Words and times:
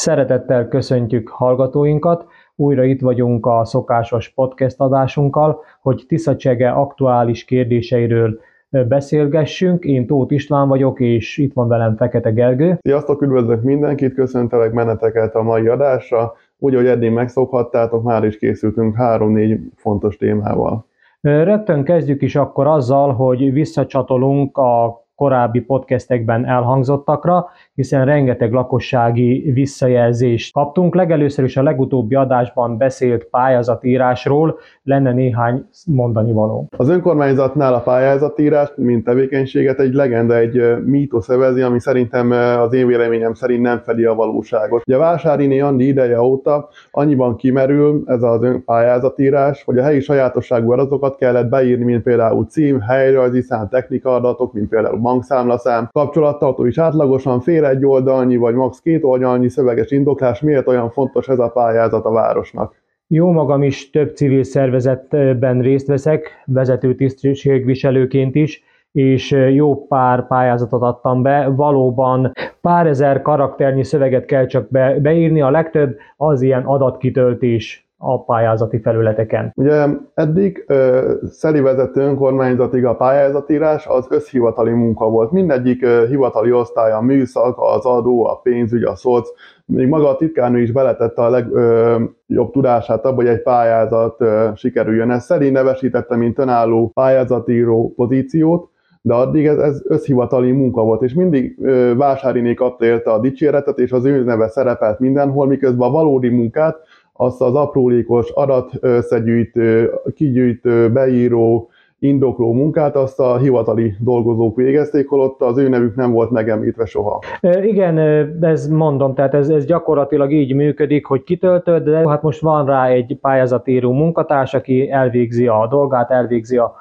Szeretettel 0.00 0.68
köszöntjük 0.68 1.28
hallgatóinkat, 1.28 2.26
újra 2.56 2.84
itt 2.84 3.00
vagyunk 3.00 3.46
a 3.46 3.64
szokásos 3.64 4.28
podcast 4.28 4.80
adásunkkal, 4.80 5.60
hogy 5.80 6.04
Tiszacsege 6.08 6.70
aktuális 6.70 7.44
kérdéseiről 7.44 8.40
beszélgessünk. 8.68 9.84
Én 9.84 10.06
Tóth 10.06 10.32
István 10.32 10.68
vagyok, 10.68 11.00
és 11.00 11.38
itt 11.38 11.52
van 11.52 11.68
velem 11.68 11.96
Fekete 11.96 12.30
Gergő. 12.30 12.78
Sziasztok, 12.82 13.22
üdvözlök 13.22 13.62
mindenkit, 13.62 14.14
köszöntelek 14.14 14.72
meneteket 14.72 15.34
a 15.34 15.42
mai 15.42 15.68
adásra. 15.68 16.32
Úgy, 16.58 16.74
hogy 16.74 16.86
eddig 16.86 17.10
megszokhattátok, 17.10 18.02
már 18.02 18.24
is 18.24 18.38
készültünk 18.38 18.96
három-négy 18.96 19.58
fontos 19.76 20.16
témával. 20.16 20.86
Rögtön 21.20 21.84
kezdjük 21.84 22.22
is 22.22 22.36
akkor 22.36 22.66
azzal, 22.66 23.12
hogy 23.12 23.52
visszacsatolunk 23.52 24.56
a 24.56 25.04
korábbi 25.20 25.60
podcastekben 25.60 26.46
elhangzottakra, 26.46 27.48
hiszen 27.80 28.04
rengeteg 28.04 28.52
lakossági 28.52 29.50
visszajelzést 29.52 30.52
kaptunk. 30.52 30.94
Legelőször 30.94 31.44
is 31.44 31.56
a 31.56 31.62
legutóbbi 31.62 32.14
adásban 32.14 32.76
beszélt 32.76 33.24
pályázatírásról 33.24 34.58
lenne 34.82 35.12
néhány 35.12 35.64
mondani 35.86 36.32
való. 36.32 36.68
Az 36.76 36.88
önkormányzatnál 36.88 37.74
a 37.74 37.80
pályázatírás, 37.80 38.72
mint 38.76 39.04
tevékenységet 39.04 39.80
egy 39.80 39.92
legenda, 39.92 40.36
egy 40.36 40.84
mítosz 40.84 41.28
övezi, 41.28 41.60
ami 41.60 41.80
szerintem 41.80 42.30
az 42.60 42.72
én 42.72 42.86
véleményem 42.86 43.34
szerint 43.34 43.62
nem 43.62 43.78
fedi 43.78 44.04
a 44.04 44.14
valóságot. 44.14 44.82
Ugye 44.86 44.96
Vásáriné 44.96 45.60
Andi 45.60 45.86
ideje 45.86 46.20
óta 46.20 46.68
annyiban 46.90 47.36
kimerül 47.36 48.02
ez 48.06 48.22
az 48.22 48.46
pályázatírás, 48.64 49.62
hogy 49.64 49.78
a 49.78 49.82
helyi 49.82 50.00
sajátosságú 50.00 50.72
adatokat 50.72 51.16
kellett 51.16 51.48
beírni, 51.48 51.84
mint 51.84 52.02
például 52.02 52.46
cím, 52.46 52.80
helyrajzi 52.80 53.40
szám, 53.40 53.68
technika 53.68 54.14
adatok, 54.14 54.52
mint 54.52 54.68
például 54.68 54.98
bankszámlaszám, 54.98 55.88
kapcsolattartó 55.92 56.64
is 56.64 56.78
átlagosan 56.78 57.40
fél 57.40 57.64
egy 57.70 57.84
oldalnyi 57.84 58.36
vagy 58.36 58.54
max. 58.54 58.80
két 58.80 59.04
oldalnyi 59.04 59.48
szöveges 59.48 59.90
indoklás, 59.90 60.40
miért 60.40 60.68
olyan 60.68 60.90
fontos 60.90 61.28
ez 61.28 61.38
a 61.38 61.48
pályázat 61.48 62.04
a 62.04 62.10
városnak? 62.10 62.74
Jó 63.06 63.30
magam 63.30 63.62
is 63.62 63.90
több 63.90 64.16
civil 64.16 64.42
szervezetben 64.42 65.60
részt 65.60 65.86
veszek, 65.86 66.42
vezető 66.46 66.94
tisztségviselőként 66.94 68.34
is, 68.34 68.62
és 68.92 69.30
jó 69.52 69.86
pár 69.86 70.26
pályázatot 70.26 70.82
adtam 70.82 71.22
be. 71.22 71.48
Valóban 71.48 72.32
pár 72.60 72.86
ezer 72.86 73.22
karakternyi 73.22 73.84
szöveget 73.84 74.24
kell 74.24 74.46
csak 74.46 74.70
be, 74.70 75.00
beírni, 75.00 75.40
a 75.40 75.50
legtöbb 75.50 75.96
az 76.16 76.42
ilyen 76.42 76.62
adatkitöltés 76.62 77.89
a 78.02 78.24
pályázati 78.24 78.80
felületeken. 78.80 79.52
Ugye 79.54 79.86
eddig 80.14 80.64
ö, 80.66 81.12
szeli 81.30 81.60
vezető 81.60 82.00
önkormányzatig 82.00 82.84
a 82.84 82.96
pályázatírás 82.96 83.86
az 83.86 84.06
összhivatali 84.10 84.72
munka 84.72 85.08
volt. 85.08 85.30
Mindegyik 85.30 85.82
ö, 85.82 86.04
hivatali 86.08 86.52
osztály, 86.52 86.92
a 86.92 87.00
műszak, 87.00 87.56
az 87.58 87.84
adó, 87.84 88.26
a 88.26 88.40
pénzügy, 88.42 88.82
a 88.82 88.96
szoc, 88.96 89.28
még 89.64 89.88
maga 89.88 90.08
a 90.08 90.16
titkárnő 90.16 90.60
is 90.60 90.72
beletette 90.72 91.22
a 91.22 91.30
legjobb 91.30 92.50
tudását 92.52 93.04
abba, 93.04 93.14
hogy 93.14 93.26
egy 93.26 93.42
pályázat 93.42 94.20
ö, 94.20 94.48
sikerüljön. 94.54 95.10
Ez 95.10 95.24
Szeli 95.24 95.50
nevesítette, 95.50 96.16
mint 96.16 96.38
önálló 96.38 96.90
pályázatíró 96.94 97.92
pozíciót, 97.96 98.68
de 99.02 99.14
addig 99.14 99.46
ez, 99.46 99.58
ez 99.58 99.82
összhivatali 99.84 100.50
munka 100.50 100.82
volt, 100.82 101.02
és 101.02 101.14
mindig 101.14 101.58
ö, 101.62 101.94
Vásáriné 101.96 102.54
kapta 102.54 102.84
érte 102.84 103.10
a 103.10 103.20
dicséretet, 103.20 103.78
és 103.78 103.92
az 103.92 104.04
ő 104.04 104.24
neve 104.24 104.48
szerepelt 104.48 104.98
mindenhol, 104.98 105.46
miközben 105.46 105.88
a 105.88 105.92
valódi 105.92 106.28
munkát 106.28 106.76
azt 107.20 107.40
az 107.40 107.54
aprólékos 107.54 108.30
adatösszegyűjtő, 108.30 109.90
kigyűjtő, 110.14 110.92
beíró, 110.92 111.68
indokló 111.98 112.52
munkát 112.52 112.96
azt 112.96 113.20
a 113.20 113.36
hivatali 113.36 113.94
dolgozók 113.98 114.56
végezték, 114.56 115.08
holott 115.08 115.40
az 115.40 115.58
ő 115.58 115.68
nevük 115.68 115.96
nem 115.96 116.12
volt 116.12 116.30
megemlítve 116.30 116.84
soha. 116.84 117.22
Igen, 117.62 117.98
ez 118.40 118.68
mondom, 118.68 119.14
tehát 119.14 119.34
ez, 119.34 119.48
ez 119.48 119.64
gyakorlatilag 119.64 120.32
így 120.32 120.54
működik, 120.54 121.06
hogy 121.06 121.22
kitöltöd, 121.22 121.82
de 121.82 122.08
hát 122.08 122.22
most 122.22 122.40
van 122.40 122.66
rá 122.66 122.86
egy 122.86 123.18
pályázatíró 123.20 123.92
munkatárs, 123.92 124.54
aki 124.54 124.90
elvégzi 124.90 125.46
a 125.46 125.66
dolgát, 125.70 126.10
elvégzi 126.10 126.56
a 126.56 126.74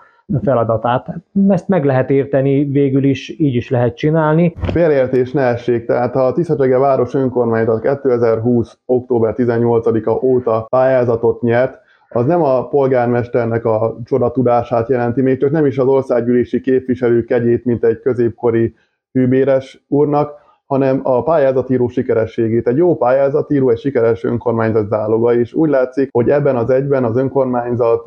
feladatát. 0.44 1.08
Ezt 1.50 1.68
meg 1.68 1.86
lehet 1.86 2.10
érteni, 2.10 2.66
végül 2.66 3.04
is 3.04 3.40
így 3.40 3.56
is 3.56 3.70
lehet 3.70 3.96
csinálni. 3.96 4.54
Félreértés 4.62 5.32
ne 5.32 5.42
essék, 5.42 5.86
tehát 5.86 6.14
ha 6.14 6.26
a 6.26 6.32
Tiszacsege 6.32 6.78
város 6.78 7.14
önkormányzat 7.14 7.82
2020. 7.82 8.78
október 8.86 9.34
18-a 9.38 10.26
óta 10.26 10.66
pályázatot 10.70 11.42
nyert, 11.42 11.78
az 12.10 12.26
nem 12.26 12.44
a 12.44 12.68
polgármesternek 12.68 13.66
a 13.66 13.98
csoda 14.06 14.32
tudását 14.32 14.90
jelenti, 14.90 15.22
még 15.22 15.40
csak 15.40 15.52
nem 15.52 15.66
is 15.66 15.78
az 15.78 15.88
országgyűlési 15.88 16.62
képviselő 16.62 17.24
kegyét, 17.24 17.66
mint 17.66 17.84
egy 17.84 18.00
középkori 18.00 18.76
hűbéres 19.12 19.86
úrnak, 19.88 20.32
hanem 20.66 21.00
a 21.04 21.24
pályázatíró 21.24 21.88
sikerességét. 21.88 22.68
Egy 22.68 22.78
jó 22.78 22.98
pályázatíró 22.98 23.70
egy 23.70 23.78
sikeres 23.80 24.24
önkormányzat 24.24 24.88
záloga, 24.88 25.34
és 25.34 25.54
úgy 25.54 25.70
látszik, 25.70 26.10
hogy 26.12 26.30
ebben 26.30 26.56
az 26.56 26.70
egyben 26.70 27.04
az 27.04 27.18
önkormányzat 27.18 28.04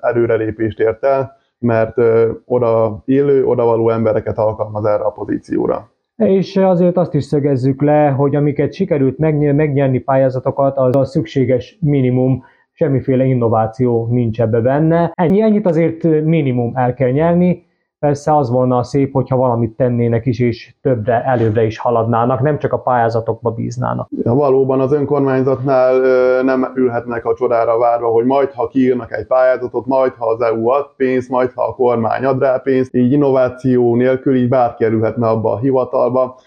előrelépést 0.00 0.80
ért 0.80 1.04
el, 1.04 1.38
mert 1.60 1.96
oda 2.44 3.02
élő, 3.04 3.44
odavaló 3.44 3.90
embereket 3.90 4.38
alkalmaz 4.38 4.84
erre 4.84 5.02
a 5.02 5.10
pozícióra. 5.10 5.90
És 6.16 6.56
azért 6.56 6.96
azt 6.96 7.14
is 7.14 7.24
szögezzük 7.24 7.82
le, 7.82 8.08
hogy 8.08 8.36
amiket 8.36 8.72
sikerült 8.72 9.18
megnyerni 9.18 9.98
pályázatokat, 9.98 10.76
az 10.76 10.96
a 10.96 11.04
szükséges 11.04 11.78
minimum, 11.80 12.44
semmiféle 12.72 13.24
innováció 13.24 14.06
nincs 14.10 14.40
ebbe 14.40 14.60
benne. 14.60 15.12
Ennyi, 15.14 15.40
ennyit 15.40 15.66
azért 15.66 16.02
minimum 16.24 16.76
el 16.76 16.94
kell 16.94 17.10
nyerni, 17.10 17.64
Persze 18.00 18.36
az 18.36 18.50
volna 18.50 18.82
szép, 18.82 19.12
hogyha 19.12 19.36
valamit 19.36 19.76
tennének 19.76 20.26
is, 20.26 20.38
és 20.38 20.74
többre, 20.82 21.24
előbbre 21.24 21.64
is 21.64 21.78
haladnának, 21.78 22.40
nem 22.40 22.58
csak 22.58 22.72
a 22.72 22.78
pályázatokba 22.78 23.50
bíznának. 23.50 24.08
Ja, 24.24 24.34
valóban 24.34 24.80
az 24.80 24.92
önkormányzatnál 24.92 26.00
nem 26.42 26.72
ülhetnek 26.74 27.24
a 27.24 27.34
csodára 27.34 27.78
várva, 27.78 28.08
hogy 28.08 28.24
majd 28.24 28.52
ha 28.52 28.68
kiírnak 28.68 29.12
egy 29.12 29.26
pályázatot, 29.26 29.86
majd 29.86 30.12
ha 30.18 30.26
az 30.26 30.40
EU 30.40 30.68
ad 30.68 30.86
pénzt, 30.96 31.28
majd 31.28 31.52
ha 31.54 31.62
a 31.62 31.74
kormány 31.74 32.24
ad 32.24 32.40
rá 32.40 32.56
pénzt, 32.58 32.94
így 32.94 33.12
innováció 33.12 33.94
nélkül 33.96 34.36
így 34.36 34.48
bárki 34.48 34.84
kerülhetne 34.84 35.28
abba 35.28 35.52
a 35.52 35.58
hivatalba 35.58 36.38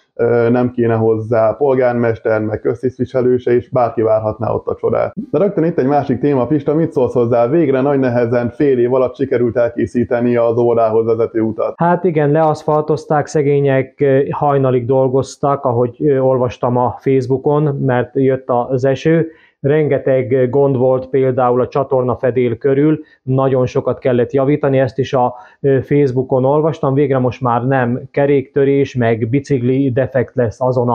nem 0.50 0.72
kéne 0.72 0.94
hozzá 0.94 1.52
polgármester, 1.58 2.42
meg 2.42 2.60
köztisztviselő 2.60 3.38
se, 3.38 3.52
és 3.56 3.70
bárki 3.70 4.02
várhatná 4.02 4.52
ott 4.52 4.68
a 4.68 4.76
csodát. 4.76 5.14
De 5.32 5.38
rögtön 5.38 5.64
itt 5.64 5.80
egy 5.80 5.88
másik 5.88 6.20
téma, 6.20 6.48
Pista, 6.48 6.74
mit 6.74 6.92
szólsz 6.92 7.14
hozzá? 7.14 7.48
Végre 7.48 7.82
nagy 7.82 8.00
nehezen 8.00 8.50
fél 8.50 8.80
év 8.80 8.94
alatt 8.94 9.16
sikerült 9.16 9.58
elkészíteni 9.58 10.36
az 10.36 10.58
órához 10.58 11.06
vezető 11.06 11.42
utat. 11.42 11.74
Hát 11.78 12.04
igen, 12.04 12.32
leaszfaltozták, 12.32 13.28
szegények 13.28 14.06
hajnalig 14.30 14.86
dolgoztak, 14.86 15.66
ahogy 15.66 16.18
olvastam 16.20 16.78
a 16.78 16.96
Facebookon, 17.00 17.64
mert 17.64 18.12
jött 18.14 18.50
az 18.70 18.86
eső, 18.86 19.28
rengeteg 19.64 20.50
gond 20.50 20.78
volt 20.78 21.08
például 21.08 21.62
a 21.62 21.68
csatorna 21.68 22.16
fedél 22.16 22.58
körül, 22.58 23.00
nagyon 23.22 23.66
sokat 23.66 24.00
kellett 24.00 24.32
javítani, 24.32 24.80
ezt 24.80 25.00
is 25.00 25.14
a 25.14 25.36
Facebookon 25.82 26.46
olvastam, 26.46 26.94
végre 26.94 27.18
most 27.18 27.42
már 27.42 27.66
nem 27.66 28.02
keréktörés, 28.12 28.96
meg 28.96 29.30
bicikli 29.30 29.92
defekt 29.92 30.36
lesz 30.36 30.62
azon 30.62 30.90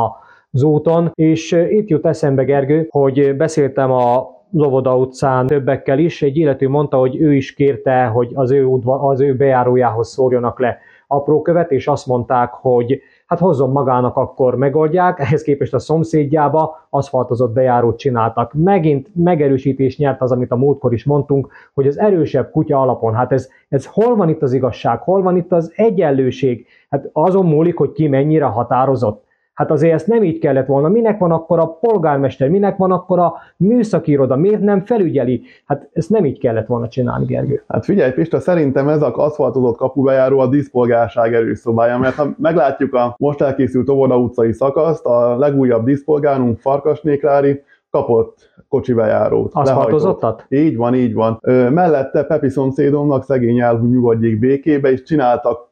az 0.51 0.63
úton, 0.63 1.11
és 1.15 1.53
itt 1.53 1.89
jut 1.89 2.07
eszembe 2.07 2.45
Gergő, 2.45 2.87
hogy 2.91 3.37
beszéltem 3.37 3.91
a 3.91 4.37
Lovoda 4.51 4.97
utcán 4.97 5.47
többekkel 5.47 5.99
is, 5.99 6.23
egy 6.23 6.37
illető 6.37 6.69
mondta, 6.69 6.97
hogy 6.97 7.21
ő 7.21 7.35
is 7.35 7.55
kérte, 7.55 8.05
hogy 8.05 8.31
az 8.35 8.51
ő, 8.51 8.65
udva, 8.65 9.01
az 9.01 9.21
ő 9.21 9.37
bejárójához 9.37 10.09
szórjanak 10.09 10.61
le 10.61 10.79
aprókövet, 11.07 11.71
és 11.71 11.87
azt 11.87 12.07
mondták, 12.07 12.53
hogy 12.53 13.01
hát 13.29 13.39
hozzon 13.39 13.71
magának, 13.71 14.17
akkor 14.17 14.55
megoldják, 14.55 15.19
ehhez 15.19 15.43
képest 15.43 15.75
a 15.75 15.79
szomszédjába 15.79 16.87
aszfaltozott 16.91 17.53
bejárót 17.53 17.99
csináltak. 17.99 18.53
Megint 18.55 19.11
megerősítés 19.15 19.99
nyert 19.99 20.21
az, 20.21 20.33
amit 20.33 20.51
a 20.51 20.57
múltkor 20.57 20.93
is 20.93 21.05
mondtunk, 21.05 21.49
hogy 21.75 21.87
az 21.87 21.99
erősebb 21.99 22.51
kutya 22.51 22.81
alapon, 22.81 23.15
hát 23.15 23.33
ez, 23.33 23.49
ez 23.69 23.87
hol 23.87 24.17
van 24.17 24.29
itt 24.29 24.43
az 24.43 24.53
igazság, 24.53 25.01
hol 25.01 25.23
van 25.23 25.37
itt 25.37 25.53
az 25.53 25.73
egyenlőség, 25.77 26.67
hát 26.91 27.11
azon 27.13 27.47
múlik, 27.47 27.77
hogy 27.77 27.93
ki 27.93 28.09
mennyire 28.09 28.45
határozott. 28.45 29.27
Hát 29.59 29.71
azért 29.71 29.95
ezt 29.95 30.07
nem 30.07 30.23
így 30.23 30.39
kellett 30.39 30.67
volna. 30.67 30.89
Minek 30.89 31.19
van 31.19 31.33
akkor 31.33 31.59
a 31.59 31.67
polgármester, 31.67 32.49
minek 32.49 32.77
van 32.77 32.93
akkor 32.93 33.19
a 33.19 33.35
műszaki 33.57 34.11
iroda, 34.11 34.37
miért 34.37 34.61
nem 34.61 34.85
felügyeli? 34.85 35.43
Hát 35.67 35.89
ezt 35.93 36.11
nem 36.11 36.25
így 36.25 36.39
kellett 36.39 36.67
volna 36.67 36.89
csinálni, 36.89 37.25
Gergő. 37.25 37.63
Hát 37.69 37.85
figyelj, 37.85 38.13
Pista, 38.13 38.41
szerintem 38.41 38.89
ez 38.89 39.03
az 39.03 39.13
aszfaltozott 39.13 39.77
kapubejáró 39.77 40.39
a 40.39 40.47
diszpolgárság 40.47 41.35
erőszobája, 41.35 41.99
mert 41.99 42.15
ha 42.15 42.27
meglátjuk 42.37 42.95
a 42.95 43.15
most 43.19 43.41
elkészült 43.41 43.89
Óvoda 43.89 44.19
utcai 44.19 44.53
szakaszt, 44.53 45.07
a 45.07 45.39
legújabb 45.39 45.85
diszpolgárunk 45.85 46.59
Farkasnéklári 46.59 47.63
kapott 47.91 48.51
kocsibejárót. 48.69 49.51
Aszfaltozottat? 49.55 50.47
Így 50.49 50.77
van, 50.77 50.95
így 50.95 51.15
van. 51.15 51.39
Ö, 51.41 51.71
mellette 51.71 52.25
Pepi 52.25 52.49
szomszédomnak 52.49 53.25
szegény 53.25 53.61
elhú 53.61 53.87
nyugodjék 53.87 54.39
békébe, 54.39 54.91
és 54.91 55.03
csináltak 55.03 55.68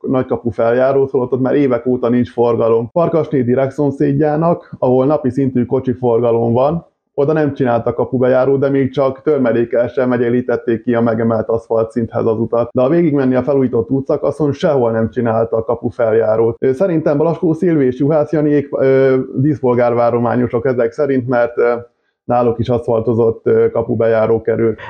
nagykapu 0.00 0.50
feljárót, 0.50 1.10
holott 1.10 1.32
ott 1.32 1.40
már 1.40 1.54
évek 1.54 1.86
óta 1.86 2.08
nincs 2.08 2.30
forgalom. 2.30 2.88
Farkasné 2.92 3.42
direkt 3.42 3.72
szomszédjának, 3.72 4.74
ahol 4.78 5.06
napi 5.06 5.30
szintű 5.30 5.64
kocsi 5.64 5.92
forgalom 5.92 6.52
van, 6.52 6.86
oda 7.18 7.32
nem 7.32 7.54
csináltak 7.54 7.94
kapubejáró, 7.94 8.56
de 8.56 8.68
még 8.68 8.92
csak 8.92 9.22
törmelékkel 9.22 9.88
sem 9.88 10.08
megjelítették 10.08 10.82
ki 10.82 10.94
a 10.94 11.00
megemelt 11.00 11.48
aszfalt 11.48 11.90
szinthez 11.90 12.26
az 12.26 12.38
utat. 12.38 12.68
De 12.72 12.82
a 12.82 12.88
végigmenni 12.88 13.34
a 13.34 13.42
felújított 13.42 13.90
útszakaszon 13.90 14.52
sehol 14.52 14.90
nem 14.90 15.10
csináltak 15.10 15.66
kapufeljárót. 15.66 16.56
Szerintem 16.72 17.16
Balaskó 17.16 17.52
Szilvi 17.52 17.84
és 17.84 17.98
Juhász 17.98 18.32
Janiék 18.32 18.68
díszpolgárvárományosok 19.34 20.66
ezek 20.66 20.92
szerint, 20.92 21.28
mert 21.28 21.54
náluk 22.26 22.58
is 22.58 22.68
aszfaltozott 22.68 23.50
kapubejáró 23.72 24.42
kerül. 24.42 24.74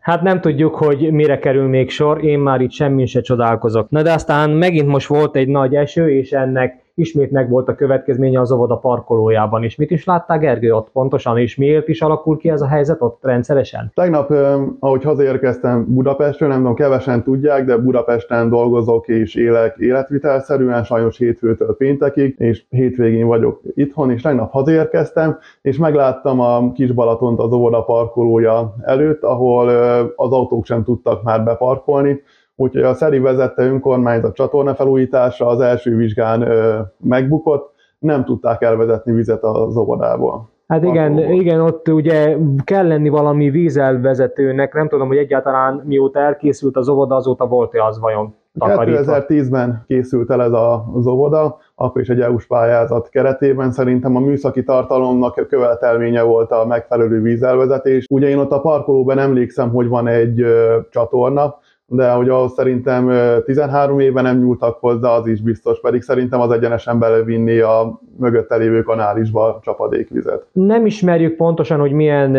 Hát 0.00 0.22
nem 0.22 0.40
tudjuk, 0.40 0.74
hogy 0.74 1.12
mire 1.12 1.38
kerül 1.38 1.68
még 1.68 1.90
sor, 1.90 2.24
én 2.24 2.38
már 2.38 2.60
itt 2.60 2.70
semmi 2.70 3.06
se 3.06 3.20
csodálkozok. 3.20 3.90
Na 3.90 4.02
de 4.02 4.12
aztán 4.12 4.50
megint 4.50 4.86
most 4.86 5.06
volt 5.06 5.36
egy 5.36 5.48
nagy 5.48 5.74
eső, 5.74 6.10
és 6.10 6.32
ennek 6.32 6.87
ismét 6.98 7.30
meg 7.30 7.48
volt 7.48 7.68
a 7.68 7.74
következménye 7.74 8.40
az 8.40 8.52
óvoda 8.52 8.76
parkolójában 8.76 9.62
is. 9.64 9.76
Mit 9.76 9.90
is 9.90 10.04
láttál 10.04 10.38
Gergő 10.38 10.72
ott 10.72 10.90
pontosan, 10.92 11.38
és 11.38 11.56
miért 11.56 11.88
is 11.88 12.00
alakul 12.00 12.36
ki 12.36 12.50
ez 12.50 12.60
a 12.60 12.66
helyzet 12.66 13.02
ott 13.02 13.18
rendszeresen? 13.22 13.90
Tegnap, 13.94 14.30
ahogy 14.78 15.02
hazaérkeztem 15.02 15.84
Budapestről, 15.88 16.48
nem 16.48 16.58
tudom, 16.58 16.74
kevesen 16.74 17.22
tudják, 17.22 17.64
de 17.64 17.76
Budapesten 17.76 18.48
dolgozok 18.48 19.08
és 19.08 19.34
élek 19.34 19.76
életvitelszerűen, 19.78 20.84
sajnos 20.84 21.18
hétfőtől 21.18 21.76
péntekig, 21.76 22.34
és 22.38 22.64
hétvégén 22.68 23.26
vagyok 23.26 23.60
itthon, 23.74 24.10
és 24.10 24.22
tegnap 24.22 24.50
hazaérkeztem, 24.50 25.38
és 25.62 25.78
megláttam 25.78 26.40
a 26.40 26.72
kis 26.72 26.92
Balatont 26.92 27.38
az 27.38 27.52
óvoda 27.52 27.82
parkolója 27.82 28.74
előtt, 28.82 29.22
ahol 29.22 29.68
az 30.16 30.32
autók 30.32 30.64
sem 30.64 30.84
tudtak 30.84 31.22
már 31.22 31.44
beparkolni, 31.44 32.22
Úgyhogy 32.60 32.82
a 32.82 32.94
Szeri 32.94 33.18
vezette 33.18 33.62
önkormányzat 33.62 34.34
csatorna 34.34 34.74
felújítása 34.74 35.46
az 35.46 35.60
első 35.60 35.96
vizsgán 35.96 36.42
ö, 36.42 36.78
megbukott, 36.96 37.74
nem 37.98 38.24
tudták 38.24 38.62
elvezetni 38.62 39.12
vizet 39.12 39.42
az 39.42 39.76
óvodából. 39.76 40.48
Hát 40.66 40.84
igen, 40.84 41.18
igen, 41.18 41.60
ott 41.60 41.88
ugye 41.88 42.36
kell 42.64 42.86
lenni 42.86 43.08
valami 43.08 43.50
vízelvezetőnek, 43.50 44.74
nem 44.74 44.88
tudom, 44.88 45.08
hogy 45.08 45.16
egyáltalán 45.16 45.82
mióta 45.84 46.18
elkészült 46.20 46.76
az 46.76 46.88
óvoda, 46.88 47.14
azóta 47.14 47.46
volt-e 47.46 47.84
az 47.84 48.00
vajon? 48.00 48.34
2010-ben 48.58 49.84
készült 49.86 50.30
el 50.30 50.42
ez 50.42 50.52
az 50.94 51.06
óvoda, 51.06 51.58
akkor 51.74 52.00
is 52.00 52.08
egy 52.08 52.20
EU-s 52.20 52.46
pályázat 52.46 53.08
keretében. 53.08 53.70
Szerintem 53.70 54.16
a 54.16 54.20
műszaki 54.20 54.62
tartalomnak 54.62 55.46
követelménye 55.48 56.22
volt 56.22 56.50
a 56.50 56.66
megfelelő 56.66 57.22
vízelvezetés. 57.22 58.06
Ugye 58.10 58.28
én 58.28 58.38
ott 58.38 58.50
a 58.50 58.60
parkolóban 58.60 59.18
emlékszem, 59.18 59.70
hogy 59.70 59.88
van 59.88 60.06
egy 60.06 60.44
csatorna, 60.90 61.58
de 61.90 62.10
hogy 62.10 62.28
ahhoz 62.28 62.52
szerintem 62.52 63.10
13 63.44 64.00
éve 64.00 64.20
nem 64.20 64.38
nyúltak 64.38 64.76
hozzá, 64.80 65.10
az 65.10 65.26
is 65.26 65.40
biztos, 65.40 65.80
pedig 65.80 66.02
szerintem 66.02 66.40
az 66.40 66.50
egyenesen 66.50 66.98
belevinni 66.98 67.58
a 67.58 68.00
mögötte 68.18 68.56
lévő 68.56 68.82
kanálisba 68.82 69.58
csapadékvizet. 69.62 70.46
Nem 70.52 70.86
ismerjük 70.86 71.36
pontosan, 71.36 71.80
hogy 71.80 71.92
milyen 71.92 72.32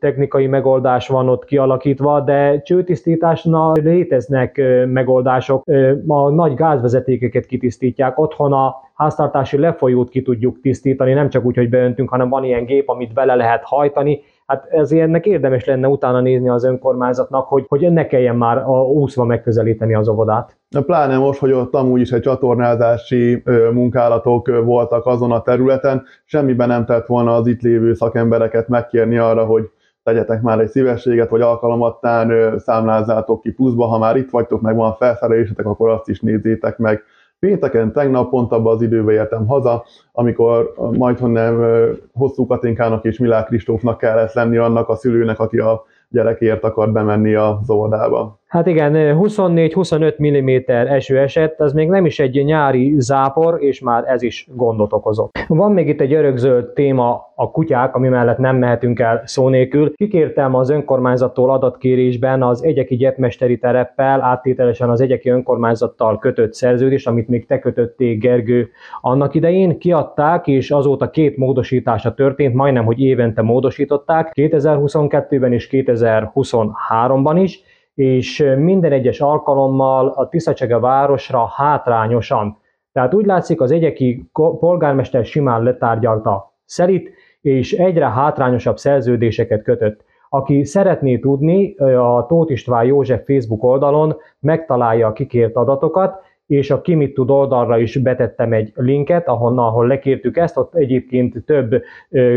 technikai 0.00 0.46
megoldás 0.46 1.08
van 1.08 1.28
ott 1.28 1.44
kialakítva, 1.44 2.20
de 2.20 2.62
csőtisztításnál 2.62 3.72
léteznek 3.82 4.60
megoldások. 4.86 5.62
A 6.06 6.30
nagy 6.30 6.54
gázvezetékeket 6.54 7.46
kitisztítják, 7.46 8.18
otthon 8.18 8.52
a 8.52 8.74
háztartási 8.94 9.58
lefolyót 9.58 10.08
ki 10.08 10.22
tudjuk 10.22 10.60
tisztítani, 10.60 11.12
nem 11.12 11.28
csak 11.28 11.44
úgy, 11.44 11.56
hogy 11.56 11.68
beöntünk, 11.68 12.08
hanem 12.08 12.28
van 12.28 12.44
ilyen 12.44 12.64
gép, 12.64 12.88
amit 12.88 13.12
bele 13.12 13.34
lehet 13.34 13.62
hajtani, 13.64 14.20
Hát 14.48 14.66
ezért 14.70 15.02
ennek 15.02 15.26
érdemes 15.26 15.64
lenne 15.64 15.88
utána 15.88 16.20
nézni 16.20 16.48
az 16.48 16.64
önkormányzatnak, 16.64 17.48
hogy, 17.48 17.64
hogy 17.68 17.92
ne 17.92 18.06
kelljen 18.06 18.36
már 18.36 18.56
a 18.56 18.82
úszva 18.82 19.24
megközelíteni 19.24 19.94
az 19.94 20.08
óvodát. 20.08 20.56
Pláne 20.86 21.18
most, 21.18 21.38
hogy 21.38 21.52
ott 21.52 21.74
amúgy 21.74 22.00
is 22.00 22.10
egy 22.10 22.20
csatornázási 22.20 23.42
munkálatok 23.72 24.64
voltak 24.64 25.06
azon 25.06 25.32
a 25.32 25.42
területen, 25.42 26.02
semmiben 26.24 26.68
nem 26.68 26.84
tett 26.84 27.06
volna 27.06 27.34
az 27.34 27.46
itt 27.46 27.60
lévő 27.60 27.94
szakembereket 27.94 28.68
megkérni 28.68 29.18
arra, 29.18 29.44
hogy 29.44 29.70
tegyetek 30.02 30.42
már 30.42 30.58
egy 30.60 30.68
szívességet, 30.68 31.30
vagy 31.30 31.40
alkalomattán 31.40 32.58
számlázzátok 32.58 33.40
ki 33.40 33.50
pluszba, 33.50 33.86
ha 33.86 33.98
már 33.98 34.16
itt 34.16 34.30
vagytok, 34.30 34.60
meg 34.60 34.76
van 34.76 34.94
felszerelésetek, 34.94 35.66
akkor 35.66 35.88
azt 35.88 36.08
is 36.08 36.20
nézzétek 36.20 36.78
meg. 36.78 37.02
Pénteken, 37.40 37.92
tegnap 37.92 38.30
pont 38.30 38.52
abban 38.52 38.74
az 38.74 38.82
időben 38.82 39.14
értem 39.14 39.46
haza, 39.46 39.84
amikor 40.12 40.74
majdhogy 40.92 41.30
nem 41.30 41.64
hosszú 42.12 42.46
Katinkának 42.46 43.04
és 43.04 43.18
Milák 43.18 43.46
Kristófnak 43.46 43.98
kellett 43.98 44.32
lenni 44.32 44.56
annak 44.56 44.88
a 44.88 44.96
szülőnek, 44.96 45.40
aki 45.40 45.58
a 45.58 45.84
gyerekért 46.08 46.64
akar 46.64 46.92
bemenni 46.92 47.34
a 47.34 47.60
óvodába. 47.72 48.38
Hát 48.48 48.66
igen, 48.66 48.92
24-25 49.20 50.16
mm 50.22 50.72
eső 50.88 51.18
esett, 51.18 51.60
ez 51.60 51.72
még 51.72 51.88
nem 51.88 52.06
is 52.06 52.18
egy 52.18 52.44
nyári 52.44 52.94
zápor, 52.98 53.62
és 53.62 53.80
már 53.80 54.04
ez 54.06 54.22
is 54.22 54.48
gondot 54.54 54.92
okozott. 54.92 55.38
Van 55.48 55.72
még 55.72 55.88
itt 55.88 56.00
egy 56.00 56.12
örökzöld 56.12 56.72
téma, 56.72 57.32
a 57.34 57.50
kutyák, 57.50 57.94
ami 57.94 58.08
mellett 58.08 58.38
nem 58.38 58.56
mehetünk 58.56 58.98
el 58.98 59.22
szó 59.24 59.48
nélkül. 59.48 59.94
Kikértem 59.94 60.54
az 60.54 60.70
önkormányzattól 60.70 61.50
adatkérésben 61.50 62.42
az 62.42 62.64
Egyeki 62.64 62.96
Gyepmesteri 62.96 63.58
tereppel, 63.58 64.22
áttételesen 64.22 64.90
az 64.90 65.00
Egyeki 65.00 65.28
önkormányzattal 65.28 66.18
kötött 66.18 66.54
szerződés, 66.54 67.06
amit 67.06 67.28
még 67.28 67.46
te 67.46 67.58
kötötték, 67.58 68.20
Gergő, 68.20 68.68
annak 69.00 69.34
idején 69.34 69.78
kiadták, 69.78 70.46
és 70.46 70.70
azóta 70.70 71.10
két 71.10 71.36
módosítása 71.36 72.14
történt, 72.14 72.54
majdnem, 72.54 72.84
hogy 72.84 73.00
évente 73.00 73.42
módosították, 73.42 74.32
2022-ben 74.34 75.52
és 75.52 75.68
2023-ban 75.72 77.38
is, 77.42 77.62
és 77.98 78.44
minden 78.56 78.92
egyes 78.92 79.20
alkalommal 79.20 80.08
a 80.08 80.28
Tiszacsege 80.28 80.78
városra 80.78 81.46
hátrányosan. 81.46 82.58
Tehát 82.92 83.14
úgy 83.14 83.26
látszik, 83.26 83.60
az 83.60 83.70
egyeki 83.70 84.30
polgármester 84.32 85.24
simán 85.24 85.62
letárgyalta 85.62 86.54
Szelit, 86.64 87.10
és 87.40 87.72
egyre 87.72 88.08
hátrányosabb 88.08 88.76
szerződéseket 88.76 89.62
kötött. 89.62 90.04
Aki 90.28 90.64
szeretné 90.64 91.18
tudni, 91.18 91.74
a 91.76 92.26
Tóth 92.28 92.52
István 92.52 92.84
József 92.84 93.24
Facebook 93.24 93.64
oldalon 93.64 94.16
megtalálja 94.40 95.06
a 95.06 95.12
kikért 95.12 95.56
adatokat, 95.56 96.22
és 96.48 96.70
a 96.70 96.80
Kimit 96.80 97.14
tud 97.14 97.30
oldalra 97.30 97.78
is 97.78 97.96
betettem 97.96 98.52
egy 98.52 98.72
linket, 98.74 99.28
ahonnan, 99.28 99.66
ahol 99.66 99.86
lekértük 99.86 100.36
ezt, 100.36 100.56
ott 100.56 100.74
egyébként 100.74 101.44
több 101.46 101.82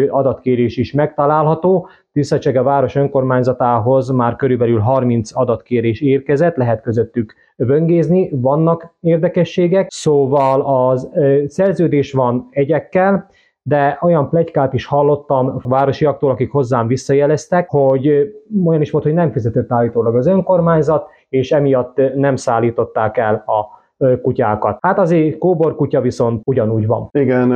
adatkérés 0.10 0.78
is 0.78 0.94
megtalálható. 0.94 1.88
Tiszacsege 2.12 2.62
város 2.62 2.96
önkormányzatához 2.96 4.10
már 4.10 4.36
körülbelül 4.36 4.80
30 4.80 5.36
adatkérés 5.36 6.02
érkezett, 6.02 6.56
lehet 6.56 6.82
közöttük 6.82 7.34
vöngézni, 7.56 8.30
vannak 8.32 8.94
érdekességek, 9.00 9.88
szóval 9.90 10.62
az 10.62 11.10
szerződés 11.48 12.12
van 12.14 12.48
egyekkel, 12.50 13.30
de 13.64 13.98
olyan 14.02 14.30
plegykát 14.30 14.74
is 14.74 14.86
hallottam 14.86 15.48
a 15.64 15.70
városiaktól, 15.70 16.32
akik 16.32 16.52
hozzám 16.52 16.88
visszajeleztek, 16.88 17.70
hogy 17.70 18.34
olyan 18.66 18.82
is 18.82 18.92
volt, 18.92 19.04
hogy 19.04 19.14
nem 19.14 19.32
fizetett 19.32 19.72
állítólag 19.72 20.16
az 20.16 20.28
önkormányzat, 20.28 21.10
és 21.30 21.52
emiatt 21.52 22.02
nem 22.16 22.36
szállították 22.36 23.18
el 23.18 23.44
a 23.46 23.81
kutyákat. 24.22 24.78
Hát 24.82 25.00
azért 25.00 25.38
kóbor 25.38 25.76
kutya 25.76 26.02
viszont 26.02 26.42
ugyanúgy 26.46 26.88
van. 26.88 27.10
Igen, 27.12 27.52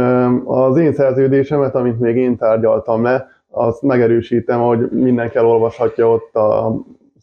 az 0.46 0.78
én 0.78 0.94
szerződésemet, 0.94 1.76
amit 1.76 2.00
még 2.00 2.16
én 2.16 2.38
tárgyaltam 2.38 3.04
le, 3.04 3.28
azt 3.50 3.82
megerősítem, 3.82 4.62
hogy 4.62 4.90
mindenki 4.92 5.38
elolvashatja 5.38 6.10
ott 6.10 6.36
a 6.36 6.76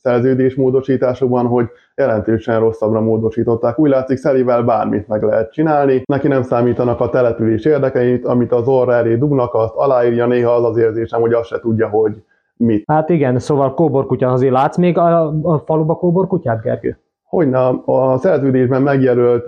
szerződés 0.02 0.54
módosításokban, 0.54 1.46
hogy 1.46 1.66
jelentősen 1.94 2.60
rosszabbra 2.60 3.00
módosították. 3.00 3.78
Úgy 3.78 3.90
látszik, 3.90 4.16
Szelivel 4.16 4.62
bármit 4.62 5.08
meg 5.08 5.22
lehet 5.22 5.52
csinálni, 5.52 6.02
neki 6.06 6.28
nem 6.28 6.42
számítanak 6.42 7.00
a 7.00 7.08
település 7.08 7.64
érdekeit, 7.64 8.26
amit 8.26 8.52
az 8.52 8.68
orra 8.68 8.92
elé 8.92 9.16
dugnak, 9.16 9.54
azt 9.54 9.74
aláírja 9.74 10.26
néha 10.26 10.52
az 10.52 10.64
az 10.64 10.76
érzésem, 10.76 11.20
hogy 11.20 11.32
azt 11.32 11.48
se 11.48 11.60
tudja, 11.60 11.88
hogy 11.88 12.22
mit. 12.56 12.84
Hát 12.86 13.08
igen, 13.08 13.38
szóval 13.38 13.74
kóborkutya 13.74 14.28
azért 14.28 14.52
látsz 14.52 14.76
még 14.76 14.98
a, 14.98 15.26
a 15.42 15.58
faluba 15.58 15.94
kóborkutyát, 15.94 16.62
Gergő? 16.62 16.98
Hogyne, 17.32 17.68
a 17.84 18.18
szerződésben 18.18 18.82
megjelölt 18.82 19.44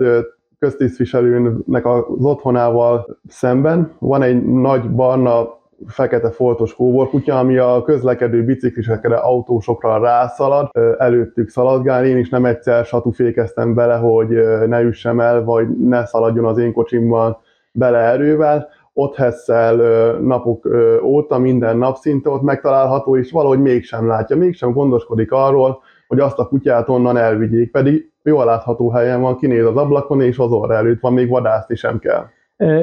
köztisztviselőnek 0.59 1.85
az 1.85 2.25
otthonával 2.25 3.17
szemben 3.27 3.91
van 3.99 4.21
egy 4.21 4.45
nagy 4.45 4.89
barna 4.89 5.47
fekete 5.87 6.31
foltos 6.31 6.75
kóborkutya, 6.75 7.39
ami 7.39 7.57
a 7.57 7.81
közlekedő 7.85 8.43
biciklisekre, 8.43 9.15
autósokra 9.15 9.97
rászalad, 9.97 10.69
előttük 10.97 11.49
szaladgál. 11.49 12.05
Én 12.05 12.17
is 12.17 12.29
nem 12.29 12.45
egyszer 12.45 12.85
satufékeztem 12.85 13.73
bele, 13.73 13.95
hogy 13.95 14.27
ne 14.67 14.81
üssem 14.81 15.19
el, 15.19 15.43
vagy 15.43 15.67
ne 15.77 16.05
szaladjon 16.05 16.45
az 16.45 16.57
én 16.57 16.73
kocsimban 16.73 17.37
bele 17.71 17.97
erővel. 17.97 18.67
Ott 18.93 19.15
hesszel 19.15 19.75
napok 20.21 20.67
óta, 21.03 21.37
minden 21.37 21.77
nap 21.77 21.95
szinte 21.95 22.29
ott 22.29 22.41
megtalálható, 22.41 23.17
és 23.17 23.31
valahogy 23.31 23.61
mégsem 23.61 24.07
látja, 24.07 24.35
mégsem 24.35 24.71
gondoskodik 24.71 25.31
arról, 25.31 25.81
hogy 26.07 26.19
azt 26.19 26.39
a 26.39 26.47
kutyát 26.47 26.89
onnan 26.89 27.17
elvigyék, 27.17 27.71
pedig 27.71 28.11
jól 28.23 28.45
látható 28.45 28.89
helyen 28.89 29.21
van, 29.21 29.37
kinéz 29.37 29.65
az 29.65 29.75
ablakon, 29.75 30.21
és 30.21 30.37
az 30.37 30.51
orra 30.51 30.73
előtt 30.73 30.99
van, 30.99 31.13
még 31.13 31.29
vadászni 31.29 31.75
sem 31.75 31.99
kell. 31.99 32.25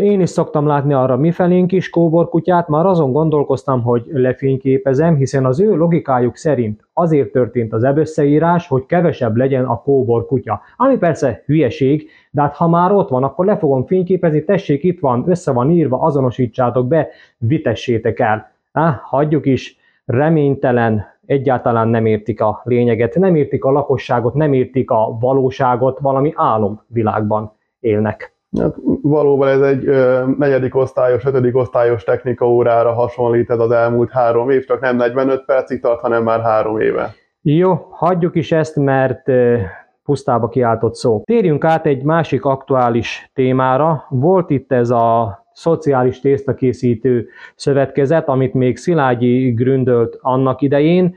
Én 0.00 0.20
is 0.20 0.30
szoktam 0.30 0.66
látni 0.66 0.92
arra 0.92 1.16
mifelénk 1.16 1.72
is 1.72 1.90
kóborkutyát, 1.90 2.68
már 2.68 2.86
azon 2.86 3.12
gondolkoztam, 3.12 3.82
hogy 3.82 4.04
lefényképezem, 4.12 5.16
hiszen 5.16 5.46
az 5.46 5.60
ő 5.60 5.76
logikájuk 5.76 6.36
szerint 6.36 6.86
azért 6.92 7.32
történt 7.32 7.72
az 7.72 7.84
ebösszeírás, 7.84 8.68
hogy 8.68 8.86
kevesebb 8.86 9.36
legyen 9.36 9.64
a 9.64 9.82
kóborkutya. 9.82 10.60
Ami 10.76 10.96
persze 10.96 11.42
hülyeség, 11.46 12.08
de 12.30 12.40
hát 12.40 12.54
ha 12.54 12.68
már 12.68 12.92
ott 12.92 13.08
van, 13.08 13.22
akkor 13.22 13.44
le 13.44 13.56
fogom 13.56 13.86
fényképezni, 13.86 14.44
tessék, 14.44 14.82
itt 14.82 15.00
van, 15.00 15.24
össze 15.26 15.52
van 15.52 15.70
írva, 15.70 16.00
azonosítsátok 16.00 16.86
be, 16.86 17.08
vitessétek 17.38 18.20
el. 18.20 18.52
Á, 18.72 19.00
hagyjuk 19.04 19.46
is, 19.46 19.76
reménytelen, 20.04 21.04
egyáltalán 21.32 21.88
nem 21.88 22.06
értik 22.06 22.40
a 22.40 22.60
lényeget, 22.64 23.14
nem 23.14 23.34
értik 23.34 23.64
a 23.64 23.70
lakosságot, 23.70 24.34
nem 24.34 24.52
értik 24.52 24.90
a 24.90 25.16
valóságot, 25.20 25.98
valami 25.98 26.32
álomvilágban 26.36 27.52
élnek. 27.80 28.36
Hát, 28.58 28.74
valóban 29.02 29.48
ez 29.48 29.60
egy 29.60 29.86
ö, 29.86 30.24
negyedik 30.38 30.76
osztályos, 30.76 31.24
ötödik 31.24 31.56
osztályos 31.56 32.04
technika 32.04 32.48
órára 32.48 32.92
hasonlít 32.92 33.50
ez 33.50 33.58
az 33.58 33.70
elmúlt 33.70 34.10
három 34.10 34.50
év, 34.50 34.64
csak 34.64 34.80
nem 34.80 34.96
45 34.96 35.44
percig 35.44 35.80
tart, 35.80 36.00
hanem 36.00 36.22
már 36.22 36.40
három 36.40 36.80
éve. 36.80 37.14
Jó, 37.42 37.74
hagyjuk 37.90 38.36
is 38.36 38.52
ezt, 38.52 38.76
mert 38.76 39.28
ö, 39.28 39.56
pusztába 40.04 40.48
kiáltott 40.48 40.94
szó. 40.94 41.22
Térjünk 41.24 41.64
át 41.64 41.86
egy 41.86 42.02
másik 42.02 42.44
aktuális 42.44 43.30
témára. 43.34 44.06
Volt 44.08 44.50
itt 44.50 44.72
ez 44.72 44.90
a 44.90 45.41
szociális 45.52 46.20
tésztakészítő 46.20 47.28
szövetkezet, 47.54 48.28
amit 48.28 48.54
még 48.54 48.76
Szilágyi 48.76 49.50
gründölt 49.50 50.18
annak 50.20 50.62
idején 50.62 51.14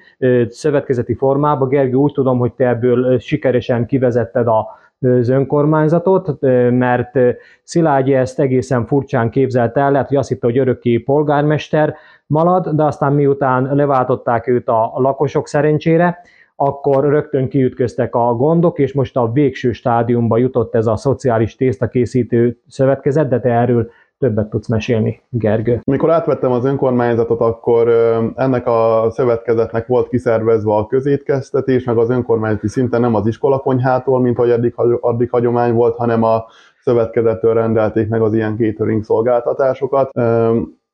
szövetkezeti 0.48 1.14
formában. 1.14 1.70
Gergő, 1.70 1.94
úgy 1.94 2.14
tudom, 2.14 2.38
hogy 2.38 2.54
te 2.54 2.68
ebből 2.68 3.20
sikeresen 3.20 3.86
kivezetted 3.86 4.48
a 4.48 4.84
az 5.00 5.30
önkormányzatot, 5.30 6.38
mert 6.70 7.20
Szilágyi 7.64 8.14
ezt 8.14 8.40
egészen 8.40 8.86
furcsán 8.86 9.30
képzelte 9.30 9.80
el, 9.80 9.92
lehet, 9.92 10.08
hogy 10.08 10.18
azt 10.18 10.30
hitte, 10.30 10.48
hogy 10.48 10.58
örökké 10.58 10.98
polgármester 10.98 11.96
malad, 12.28 12.70
de 12.70 12.84
aztán 12.84 13.14
miután 13.14 13.76
leváltották 13.76 14.48
őt 14.48 14.68
a 14.68 14.92
lakosok 14.96 15.48
szerencsére, 15.48 16.18
akkor 16.56 17.10
rögtön 17.10 17.50
kiütköztek 17.50 18.16
a 18.16 18.34
gondok, 18.34 18.80
és 18.80 18.94
most 18.94 19.18
a 19.18 19.32
végső 19.32 19.72
stádiumba 19.72 20.38
jutott 20.38 20.76
ez 20.76 20.88
a 20.88 20.96
szociális 20.96 21.56
tésztakészítő 21.56 22.60
szövetkezet, 22.68 23.28
de 23.28 23.40
te 23.40 23.50
erről 23.50 23.90
többet 24.18 24.50
tudsz 24.50 24.68
mesélni, 24.68 25.22
Gergő. 25.30 25.80
Mikor 25.84 26.12
átvettem 26.12 26.52
az 26.52 26.66
önkormányzatot, 26.66 27.40
akkor 27.40 27.90
ennek 28.36 28.68
a 28.68 29.08
szövetkezetnek 29.10 29.88
volt 29.88 30.08
kiszervezve 30.08 30.74
a 30.74 30.88
közétkeztetés, 30.88 31.84
meg 31.84 31.98
az 31.98 32.10
önkormányzati 32.10 32.68
szinten 32.68 33.02
nem 33.02 33.16
az 33.16 33.28
iskolakonyhától, 33.28 34.20
mint 34.20 34.38
hogy 34.38 34.52
addig, 34.52 34.74
addig 35.00 35.30
hagyomány 35.30 35.74
volt, 35.74 35.96
hanem 35.96 36.24
a 36.24 36.46
szövetkezettől 36.82 37.54
rendelték 37.54 38.08
meg 38.08 38.22
az 38.22 38.34
ilyen 38.34 38.58
catering 38.58 39.04
szolgáltatásokat. 39.04 40.10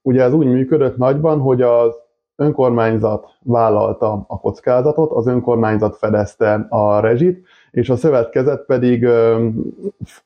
Ugye 0.02 0.24
ez 0.24 0.34
úgy 0.34 0.48
működött 0.48 0.98
nagyban, 0.98 1.40
hogy 1.40 1.62
az 1.62 1.96
önkormányzat 2.36 3.26
vállalta 3.44 4.26
a 4.28 4.40
kockázatot, 4.40 5.12
az 5.12 5.28
önkormányzat 5.28 5.98
fedezte 5.98 6.66
a 6.70 7.00
rezsit, 7.00 7.46
és 7.72 7.90
a 7.90 7.96
szövetkezet 7.96 8.66
pedig 8.66 9.08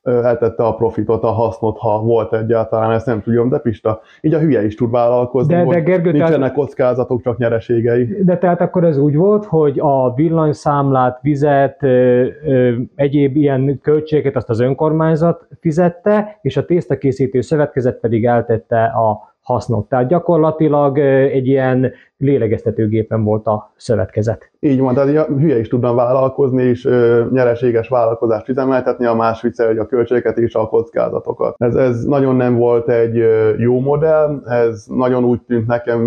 eltette 0.04 0.64
a 0.64 0.74
profitot, 0.74 1.24
a 1.24 1.32
hasznot, 1.32 1.78
ha 1.78 2.00
volt 2.00 2.34
egyáltalán, 2.34 2.92
ezt 2.92 3.06
nem 3.06 3.22
tudom, 3.22 3.50
de 3.50 3.58
Pista, 3.58 4.02
így 4.22 4.34
a 4.34 4.40
hülye 4.40 4.66
is 4.66 4.76
tud 4.76 4.92
vállalkozni, 4.92 5.54
de, 5.54 5.64
de 5.64 5.80
Gergő, 5.80 6.12
nincsenek 6.12 6.40
tehát, 6.40 6.54
kockázatok, 6.54 7.22
csak 7.22 7.38
nyereségei. 7.38 8.24
De 8.24 8.38
tehát 8.38 8.62
akkor 8.62 8.84
ez 8.84 8.98
úgy 8.98 9.16
volt, 9.16 9.46
hogy 9.46 9.80
a 9.80 10.14
villanyszámlát, 10.14 11.20
vizet, 11.22 11.84
ö, 11.84 12.26
ö, 12.46 12.74
egyéb 12.96 13.36
ilyen 13.36 13.80
költségeket 13.82 14.36
azt 14.36 14.50
az 14.50 14.60
önkormányzat 14.60 15.48
fizette, 15.60 16.40
és 16.42 16.58
a 16.58 16.66
tésztakészítő 16.66 17.42
szövetkezet 17.42 18.00
pedig 18.00 18.26
eltette 18.26 18.84
a 18.84 19.34
hasznot. 19.46 19.90
Tehát 19.90 20.08
gyakorlatilag 20.08 21.00
egy 21.00 21.48
ilyen 21.48 21.92
lélegeztetőgépen 22.18 23.24
volt 23.24 23.48
a 23.48 23.74
szövetkezet. 23.76 24.52
Így 24.60 24.80
van, 24.80 24.94
tehát 24.94 25.28
hülye 25.28 25.60
is 25.60 25.68
tudna 25.68 25.94
vállalkozni, 25.94 26.64
és 26.64 26.84
nyereséges 27.32 27.88
vállalkozást 27.88 28.50
üzemeltetni, 28.50 29.06
a 29.06 29.14
más 29.14 29.42
vicce, 29.42 29.66
hogy 29.66 29.78
a 29.78 29.86
költségeket 29.86 30.38
és 30.38 30.56
a 30.56 30.68
kockázatokat. 30.68 31.56
Ez, 31.58 31.76
ez 31.76 32.04
nagyon 32.04 32.36
nem 32.36 32.56
volt 32.56 32.90
egy 32.90 33.24
jó 33.58 33.80
modell, 33.80 34.42
ez 34.46 34.86
nagyon 34.88 35.24
úgy 35.24 35.42
tűnt 35.42 35.68
nekem, 35.68 36.00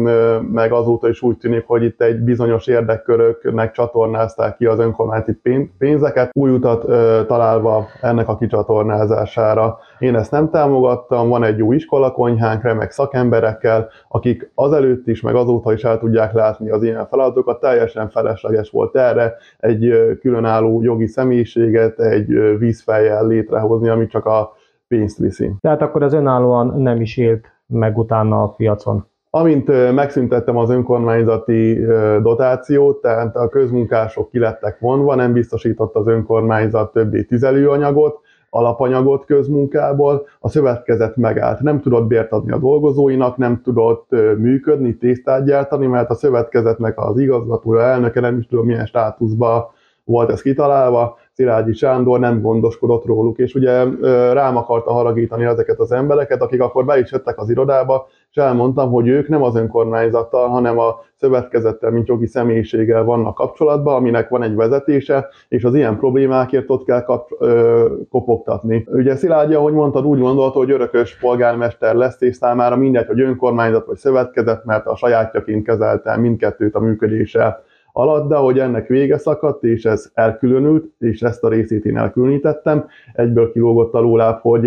meg 0.53 0.73
azóta 0.73 1.09
is 1.09 1.23
úgy 1.23 1.37
tűnik, 1.37 1.65
hogy 1.67 1.83
itt 1.83 2.03
egy 2.03 2.21
bizonyos 2.21 2.67
érdekköröknek 2.67 3.73
csatornázták 3.73 4.57
ki 4.57 4.67
az 4.67 4.79
önkormányzati 4.79 5.41
pénzeket, 5.79 6.31
új 6.33 6.51
utat 6.51 6.87
találva 7.27 7.87
ennek 8.01 8.29
a 8.29 8.37
kicsatornázására. 8.37 9.79
Én 9.99 10.15
ezt 10.15 10.31
nem 10.31 10.51
támogattam, 10.51 11.29
van 11.29 11.45
egy 11.45 11.63
új 11.63 11.77
iskolakonyhánk, 11.77 12.63
remek 12.63 12.91
szakemberekkel, 12.91 13.89
akik 14.09 14.51
azelőtt 14.55 15.07
is, 15.07 15.21
meg 15.21 15.35
azóta 15.35 15.73
is 15.73 15.85
el 15.85 15.98
tudják 15.99 16.33
látni 16.33 16.71
az 16.71 16.83
ilyen 16.83 17.07
feladatokat, 17.07 17.61
teljesen 17.61 18.09
felesleges 18.09 18.71
volt 18.71 18.97
erre 18.97 19.35
egy 19.59 19.93
különálló 20.21 20.83
jogi 20.83 21.07
személyiséget, 21.07 22.01
egy 22.01 22.59
vízfejjel 22.59 23.27
létrehozni, 23.27 23.89
ami 23.89 24.07
csak 24.07 24.27
a 24.27 24.53
pénzt 24.89 25.19
viszi. 25.19 25.53
Tehát 25.61 25.83
akkor 25.83 26.03
az 26.03 26.13
önállóan 26.13 26.81
nem 26.81 27.01
is 27.01 27.17
élt 27.17 27.47
meg 27.67 27.99
utána 27.99 28.43
a 28.43 28.49
piacon. 28.49 29.07
Amint 29.31 29.93
megszüntettem 29.95 30.57
az 30.57 30.71
önkormányzati 30.71 31.87
dotációt, 32.23 33.01
tehát 33.01 33.37
a 33.37 33.49
közmunkások 33.49 34.31
kilettek 34.31 34.79
vonva, 34.79 35.15
nem 35.15 35.33
biztosított 35.33 35.95
az 35.95 36.07
önkormányzat 36.07 36.93
többi 36.93 37.25
tüzelőanyagot, 37.25 38.21
alapanyagot 38.51 39.25
közmunkából, 39.25 40.27
a 40.41 40.49
szövetkezet 40.49 41.17
megállt. 41.17 41.61
Nem 41.61 41.81
tudott 41.81 42.07
bért 42.07 42.33
adni 42.33 42.53
a 42.53 42.59
dolgozóinak, 42.59 43.37
nem 43.37 43.61
tudott 43.63 44.11
működni, 44.39 44.97
tésztát 44.97 45.45
gyártani, 45.45 45.87
mert 45.87 46.11
a 46.11 46.15
szövetkezetnek 46.15 47.01
az 47.01 47.19
igazgatója, 47.19 47.83
elnöke 47.83 48.21
nem 48.21 48.39
is 48.39 48.47
tudom 48.47 48.67
milyen 48.67 48.87
státuszban 48.87 49.65
volt 50.05 50.31
ez 50.31 50.43
kitalálva, 50.43 51.19
Szilágyi 51.33 51.73
Sándor 51.73 52.19
nem 52.19 52.41
gondoskodott 52.41 53.05
róluk, 53.05 53.39
és 53.39 53.55
ugye 53.55 53.85
rám 54.33 54.57
akarta 54.57 54.93
haragítani 54.93 55.45
ezeket 55.45 55.79
az 55.79 55.93
embereket, 55.93 56.43
akik 56.43 56.61
akkor 56.63 56.85
be 56.85 56.99
is 56.99 57.13
jöttek 57.13 57.39
az 57.39 57.51
irodába, 57.51 58.09
és 58.31 58.37
elmondtam, 58.37 58.91
hogy 58.91 59.09
ők 59.09 59.29
nem 59.29 59.43
az 59.43 59.57
önkormányzattal, 59.57 60.49
hanem 60.49 60.79
a 60.79 61.01
szövetkezettel, 61.17 61.91
mint 61.91 62.09
jogi 62.09 62.27
személyiséggel 62.27 63.05
vannak 63.05 63.35
kapcsolatban, 63.35 63.95
aminek 63.95 64.29
van 64.29 64.43
egy 64.43 64.55
vezetése, 64.55 65.29
és 65.49 65.65
az 65.65 65.75
ilyen 65.75 65.99
problémákért 65.99 66.71
ott 66.71 66.85
kell 66.85 67.03
kap, 67.03 67.29
ö, 67.39 67.87
kopogtatni. 68.11 68.87
Ugye 68.91 69.17
Szilágyi, 69.17 69.55
ahogy 69.55 69.73
mondtad, 69.73 70.05
úgy 70.05 70.21
gondolta, 70.21 70.59
hogy 70.59 70.71
örökös 70.71 71.19
polgármester 71.19 71.95
lesz, 71.95 72.21
és 72.21 72.37
számára 72.37 72.77
mindegy, 72.77 73.07
hogy 73.07 73.21
önkormányzat 73.21 73.87
vagy 73.87 73.97
szövetkezet, 73.97 74.65
mert 74.65 74.87
a 74.87 74.97
sajátjaként 74.97 75.65
kezelte 75.65 76.17
mindkettőt 76.17 76.75
a 76.75 76.81
működése 76.81 77.63
alatt, 77.99 78.29
de 78.29 78.37
hogy 78.37 78.59
ennek 78.59 78.87
vége 78.87 79.19
szakadt, 79.19 79.65
és 79.65 79.85
ez 79.85 80.11
elkülönült, 80.15 80.85
és 80.99 81.23
ezt 81.23 81.45
a 81.45 81.49
részét 81.49 81.85
én 81.85 81.97
elkülönítettem, 81.97 82.87
egyből 83.13 83.53
kilógott 83.53 83.95
a 83.95 84.01
lóláb, 84.01 84.41
hogy 84.41 84.67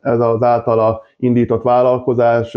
ez 0.00 0.20
az 0.20 0.42
általa 0.42 1.02
indított 1.16 1.62
vállalkozás 1.62 2.56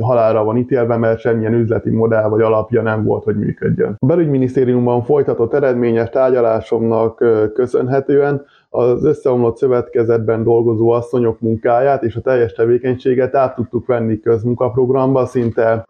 halára 0.00 0.44
van 0.44 0.56
ítélve, 0.56 0.96
mert 0.96 1.18
semmilyen 1.18 1.54
üzleti 1.54 1.90
modell 1.90 2.28
vagy 2.28 2.40
alapja 2.40 2.82
nem 2.82 3.04
volt, 3.04 3.24
hogy 3.24 3.36
működjön. 3.36 3.96
A 3.98 4.06
belügyminisztériumban 4.06 5.02
folytatott 5.02 5.54
eredményes 5.54 6.10
tárgyalásomnak 6.10 7.24
köszönhetően 7.54 8.44
az 8.70 9.04
összeomlott 9.04 9.56
szövetkezetben 9.56 10.44
dolgozó 10.44 10.90
asszonyok 10.90 11.40
munkáját 11.40 12.02
és 12.02 12.16
a 12.16 12.20
teljes 12.20 12.52
tevékenységet 12.52 13.34
át 13.34 13.54
tudtuk 13.54 13.86
venni 13.86 14.20
közmunkaprogramba 14.20 15.26
szinte 15.26 15.84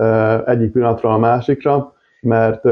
egyik 0.46 0.72
pillanatra 0.72 1.12
a 1.12 1.18
másikra, 1.18 1.93
mert 2.24 2.62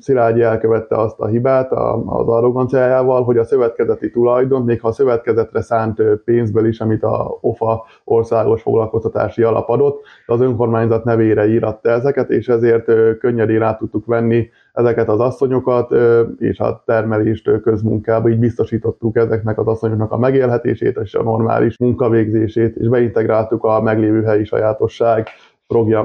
Szilágyi 0.00 0.42
elkövette 0.42 0.96
azt 0.96 1.20
a 1.20 1.26
hibát 1.26 1.72
az 2.06 2.28
arroganciájával, 2.28 3.24
hogy 3.24 3.38
a 3.38 3.44
szövetkezeti 3.44 4.10
tulajdon, 4.10 4.62
még 4.62 4.80
ha 4.80 4.88
a 4.88 4.92
szövetkezetre 4.92 5.62
szánt 5.62 6.02
pénzből 6.24 6.66
is, 6.66 6.80
amit 6.80 7.02
a 7.02 7.38
OFA 7.40 7.84
országos 8.04 8.62
foglalkoztatási 8.62 9.42
alap 9.42 9.68
adott, 9.68 10.02
az 10.26 10.40
önkormányzat 10.40 11.04
nevére 11.04 11.46
íratta 11.46 11.90
ezeket, 11.90 12.30
és 12.30 12.48
ezért 12.48 12.84
könnyedén 13.18 13.62
át 13.62 13.78
tudtuk 13.78 14.06
venni 14.06 14.50
ezeket 14.72 15.08
az 15.08 15.20
asszonyokat, 15.20 15.94
és 16.38 16.58
a 16.58 16.82
termelést 16.86 17.60
közmunkába, 17.62 18.28
így 18.28 18.38
biztosítottuk 18.38 19.16
ezeknek 19.16 19.58
az 19.58 19.66
asszonyoknak 19.66 20.12
a 20.12 20.18
megélhetését 20.18 20.96
és 21.02 21.14
a 21.14 21.22
normális 21.22 21.78
munkavégzését, 21.78 22.76
és 22.76 22.88
beintegráltuk 22.88 23.64
a 23.64 23.80
meglévő 23.80 24.22
helyi 24.22 24.44
sajátosság 24.44 25.26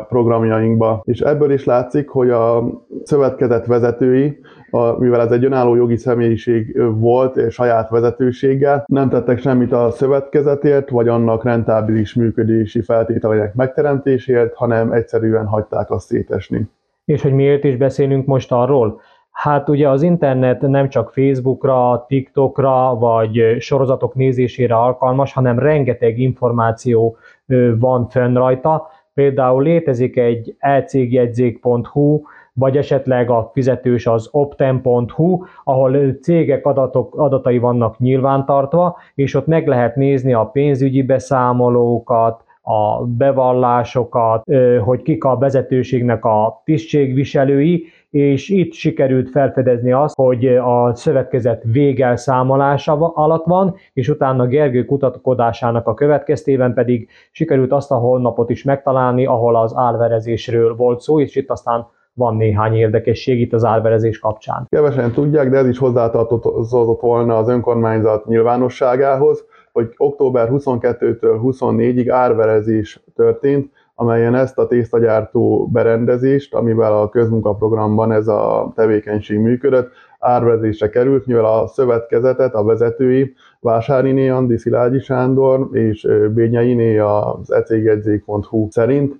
programjainkba. 0.07 1.01
És 1.03 1.19
ebből 1.19 1.51
is 1.51 1.65
látszik, 1.65 2.09
hogy 2.09 2.29
a 2.29 2.63
szövetkezet 3.03 3.65
vezetői, 3.65 4.39
a, 4.69 4.99
mivel 4.99 5.21
ez 5.21 5.31
egy 5.31 5.45
önálló 5.45 5.75
jogi 5.75 5.97
személyiség 5.97 6.81
volt 6.99 7.37
és 7.37 7.53
saját 7.53 7.89
vezetőséggel, 7.89 8.83
nem 8.87 9.09
tettek 9.09 9.39
semmit 9.39 9.71
a 9.71 9.91
szövetkezetért, 9.91 10.89
vagy 10.89 11.07
annak 11.07 11.43
rentábilis 11.43 12.13
működési 12.13 12.81
feltételeinek 12.81 13.53
megteremtéséért, 13.53 14.53
hanem 14.53 14.91
egyszerűen 14.91 15.45
hagyták 15.45 15.91
azt 15.91 16.05
szétesni. 16.05 16.69
És 17.05 17.21
hogy 17.21 17.33
miért 17.33 17.63
is 17.63 17.77
beszélünk 17.77 18.25
most 18.25 18.51
arról? 18.51 19.01
Hát 19.31 19.69
ugye 19.69 19.89
az 19.89 20.01
internet 20.01 20.61
nem 20.61 20.89
csak 20.89 21.11
Facebookra, 21.11 22.05
TikTokra 22.07 22.95
vagy 22.95 23.55
sorozatok 23.59 24.15
nézésére 24.15 24.75
alkalmas, 24.75 25.33
hanem 25.33 25.59
rengeteg 25.59 26.19
információ 26.19 27.17
van 27.79 28.07
fönn 28.09 28.33
rajta, 28.33 28.87
Például 29.17 29.63
létezik 29.63 30.17
egy 30.17 30.55
elcégjegyzék.hu, 30.59 32.21
vagy 32.53 32.77
esetleg 32.77 33.29
a 33.29 33.49
fizetős 33.53 34.07
az 34.07 34.29
opten.hu, 34.31 35.43
ahol 35.63 36.13
cégek 36.21 36.65
adatok, 36.65 37.15
adatai 37.15 37.57
vannak 37.57 37.99
nyilvántartva, 37.99 38.97
és 39.15 39.33
ott 39.33 39.47
meg 39.47 39.67
lehet 39.67 39.95
nézni 39.95 40.33
a 40.33 40.45
pénzügyi 40.45 41.01
beszámolókat, 41.01 42.43
a 42.61 43.05
bevallásokat, 43.05 44.43
hogy 44.83 45.01
kik 45.01 45.23
a 45.23 45.37
vezetőségnek 45.37 46.25
a 46.25 46.61
tisztségviselői, 46.65 47.85
és 48.09 48.49
itt 48.49 48.73
sikerült 48.73 49.29
felfedezni 49.29 49.91
azt, 49.91 50.15
hogy 50.15 50.47
a 50.47 50.95
szövetkezet 50.95 51.63
végelszámolása 51.63 52.93
alatt 53.13 53.45
van, 53.45 53.75
és 53.93 54.09
utána 54.09 54.47
Gergő 54.47 54.85
kutatkodásának 54.85 55.87
a 55.87 55.93
következtében 55.93 56.73
pedig 56.73 57.09
sikerült 57.31 57.71
azt 57.71 57.91
a 57.91 57.95
honlapot 57.95 58.49
is 58.49 58.63
megtalálni, 58.63 59.25
ahol 59.25 59.55
az 59.55 59.73
álverezésről 59.75 60.75
volt 60.75 60.99
szó, 60.99 61.19
és 61.19 61.35
itt 61.35 61.49
aztán 61.49 61.87
van 62.13 62.35
néhány 62.35 62.75
érdekesség 62.75 63.39
itt 63.39 63.53
az 63.53 63.63
árverezés 63.63 64.19
kapcsán. 64.19 64.67
Kevesen 64.69 65.11
tudják, 65.11 65.49
de 65.49 65.57
ez 65.57 65.67
is 65.67 65.77
hozzátartozott 65.77 67.01
volna 67.01 67.37
az 67.37 67.49
önkormányzat 67.49 68.25
nyilvánosságához, 68.25 69.45
hogy 69.71 69.93
október 69.97 70.49
22-től 70.51 71.39
24-ig 71.43 72.07
árverezés 72.09 73.03
történt, 73.15 73.71
amelyen 73.99 74.35
ezt 74.35 74.57
a 74.57 74.67
tésztagyártó 74.67 75.69
berendezést, 75.73 76.53
amivel 76.53 77.01
a 77.01 77.09
közmunkaprogramban 77.09 78.11
ez 78.11 78.27
a 78.27 78.71
tevékenység 78.75 79.39
működött, 79.39 79.91
árverezésre 80.19 80.89
került, 80.89 81.25
mivel 81.25 81.45
a 81.45 81.67
szövetkezetet, 81.67 82.53
a 82.53 82.63
vezetői, 82.63 83.33
Vásáriné 83.59 84.29
Andi 84.29 84.57
Szilágyi 84.57 84.99
Sándor 84.99 85.69
és 85.71 86.07
Bényeiné 86.33 86.97
az 86.97 87.51
ecégedzék.hu 87.51 88.67
szerint 88.69 89.19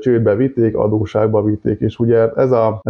csődbe 0.00 0.34
vitték, 0.34 0.76
adóságba 0.76 1.42
vitték, 1.42 1.80
és 1.80 1.98
ugye 1.98 2.30
ez 2.34 2.52
a 2.52 2.80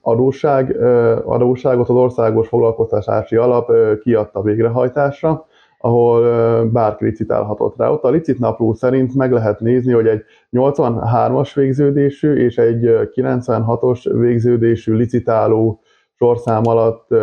adóság, 0.00 0.76
adóságot 1.24 1.88
az 1.88 1.96
Országos 1.96 2.48
Foglalkoztatási 2.48 3.36
Alap 3.36 3.72
kiadta 4.02 4.42
végrehajtásra, 4.42 5.46
ahol 5.86 6.64
bárki 6.64 7.04
licitálhatott 7.04 7.76
rá. 7.76 7.88
Ott 7.88 8.02
a 8.02 8.10
licit 8.10 8.38
napló 8.38 8.74
szerint 8.74 9.14
meg 9.14 9.32
lehet 9.32 9.60
nézni, 9.60 9.92
hogy 9.92 10.06
egy 10.06 10.22
83-as 10.52 11.50
végződésű 11.54 12.34
és 12.34 12.58
egy 12.58 13.10
96-os 13.14 14.10
végződésű 14.12 14.94
licitáló 14.94 15.80
sorszám 16.18 16.62
alatt 16.66 17.14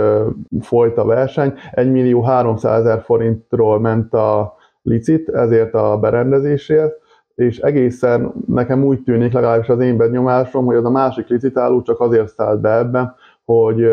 folyt 0.62 0.98
a 0.98 1.06
verseny. 1.06 1.54
1 1.72 1.92
millió 1.92 2.22
300 2.22 2.80
ezer 2.80 3.02
forintról 3.02 3.80
ment 3.80 4.14
a 4.14 4.54
licit, 4.82 5.30
ezért 5.30 5.74
a 5.74 5.98
berendezésért, 5.98 6.94
és 7.36 7.60
egészen 7.60 8.34
nekem 8.48 8.84
úgy 8.84 9.04
tűnik, 9.04 9.34
legalábbis 9.34 9.70
az 9.70 9.80
én 9.80 9.98
benyomásom, 9.98 10.66
hogy 10.66 10.76
az 10.76 10.86
a 10.86 10.90
másik 10.90 11.28
licitáló 11.28 11.82
csak 11.82 12.00
azért 12.00 12.28
szállt 12.28 12.62
be 12.62 12.78
ebbe, 12.78 13.16
hogy 13.46 13.86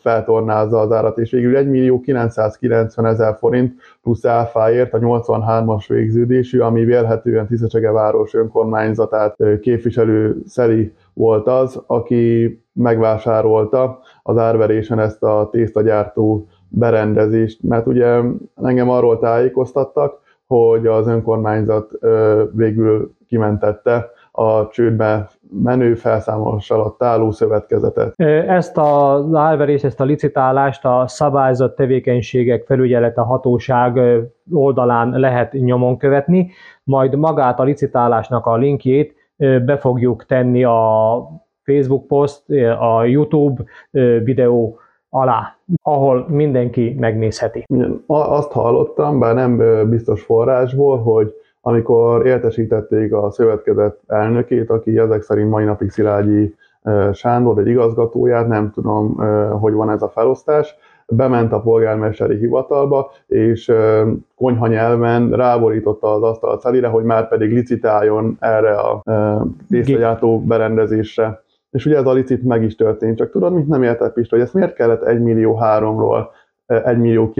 feltornázza 0.00 0.80
az 0.80 0.92
árat, 0.92 1.18
és 1.18 1.30
végül 1.30 1.56
1 1.56 1.68
millió 1.68 2.00
990 2.00 3.06
ezer 3.06 3.36
forint 3.38 3.74
plusz 4.02 4.24
áfáért 4.24 4.94
a 4.94 4.98
83-as 4.98 5.84
végződésű, 5.88 6.58
ami 6.58 6.84
vélhetően 6.84 7.46
Tiszecsege 7.46 7.90
város 7.90 8.34
önkormányzatát 8.34 9.36
képviselő 9.60 10.36
Szeli 10.46 10.92
volt 11.12 11.46
az, 11.46 11.82
aki 11.86 12.62
megvásárolta 12.72 13.98
az 14.22 14.36
árverésen 14.36 14.98
ezt 14.98 15.22
a 15.22 15.48
tésztagyártó 15.52 16.46
berendezést, 16.68 17.62
mert 17.62 17.86
ugye 17.86 18.20
engem 18.62 18.90
arról 18.90 19.18
tájékoztattak, 19.18 20.20
hogy 20.46 20.86
az 20.86 21.06
önkormányzat 21.06 21.90
végül 22.52 23.12
kimentette 23.28 24.10
a 24.32 24.68
csődbe 24.68 25.28
menő 25.50 25.94
felszámolás 25.94 26.70
alatt 26.70 27.02
álló 27.02 27.30
szövetkezetet. 27.30 28.12
Ezt 28.46 28.76
a 28.76 29.24
álverés, 29.32 29.84
ezt 29.84 30.00
a 30.00 30.04
licitálást 30.04 30.84
a 30.84 31.04
szabályzott 31.06 31.76
tevékenységek 31.76 32.64
felügyelete 32.66 33.20
hatóság 33.20 34.00
oldalán 34.52 35.10
lehet 35.10 35.52
nyomon 35.52 35.96
követni, 35.96 36.50
majd 36.84 37.14
magát 37.14 37.60
a 37.60 37.64
licitálásnak 37.64 38.46
a 38.46 38.56
linkjét 38.56 39.14
be 39.36 39.76
fogjuk 39.76 40.26
tenni 40.26 40.64
a 40.64 41.30
Facebook 41.62 42.06
post, 42.06 42.42
a 42.80 43.04
YouTube 43.04 43.62
videó 44.24 44.78
alá, 45.10 45.56
ahol 45.82 46.26
mindenki 46.28 46.96
megnézheti. 46.98 47.64
Azt 48.06 48.52
hallottam, 48.52 49.18
bár 49.18 49.34
nem 49.34 49.88
biztos 49.90 50.22
forrásból, 50.22 50.98
hogy 50.98 51.34
amikor 51.60 52.26
értesítették 52.26 53.12
a 53.12 53.30
szövetkezet 53.30 53.98
elnökét, 54.06 54.70
aki 54.70 54.98
ezek 54.98 55.22
szerint 55.22 55.50
mai 55.50 55.64
napig 55.64 55.90
Szilágyi 55.90 56.54
Sándor, 57.12 57.58
egy 57.58 57.66
igazgatóját, 57.66 58.48
nem 58.48 58.70
tudom, 58.70 59.16
hogy 59.60 59.72
van 59.72 59.90
ez 59.90 60.02
a 60.02 60.08
felosztás, 60.08 60.74
bement 61.06 61.52
a 61.52 61.60
polgármesteri 61.60 62.36
hivatalba, 62.36 63.10
és 63.26 63.72
konyha 64.36 64.66
nyelven 64.66 65.30
ráborította 65.30 66.14
az 66.14 66.22
asztal 66.22 66.58
szelire, 66.58 66.88
hogy 66.88 67.04
már 67.04 67.28
pedig 67.28 67.52
licitáljon 67.52 68.36
erre 68.40 68.74
a 68.74 69.02
tésztagyártó 69.68 70.40
berendezésre. 70.40 71.42
És 71.70 71.86
ugye 71.86 71.96
ez 71.96 72.06
a 72.06 72.12
licit 72.12 72.42
meg 72.42 72.62
is 72.62 72.74
történt, 72.74 73.16
csak 73.16 73.30
tudod, 73.30 73.52
mit 73.52 73.68
nem 73.68 73.82
értett 73.82 74.12
Pista, 74.12 74.34
hogy 74.36 74.44
ezt 74.44 74.54
miért 74.54 74.74
kellett 74.74 75.02
1 75.02 75.20
millió 75.20 75.58
3-ról 75.62 76.26
1 76.68 76.98
millió 76.98 77.30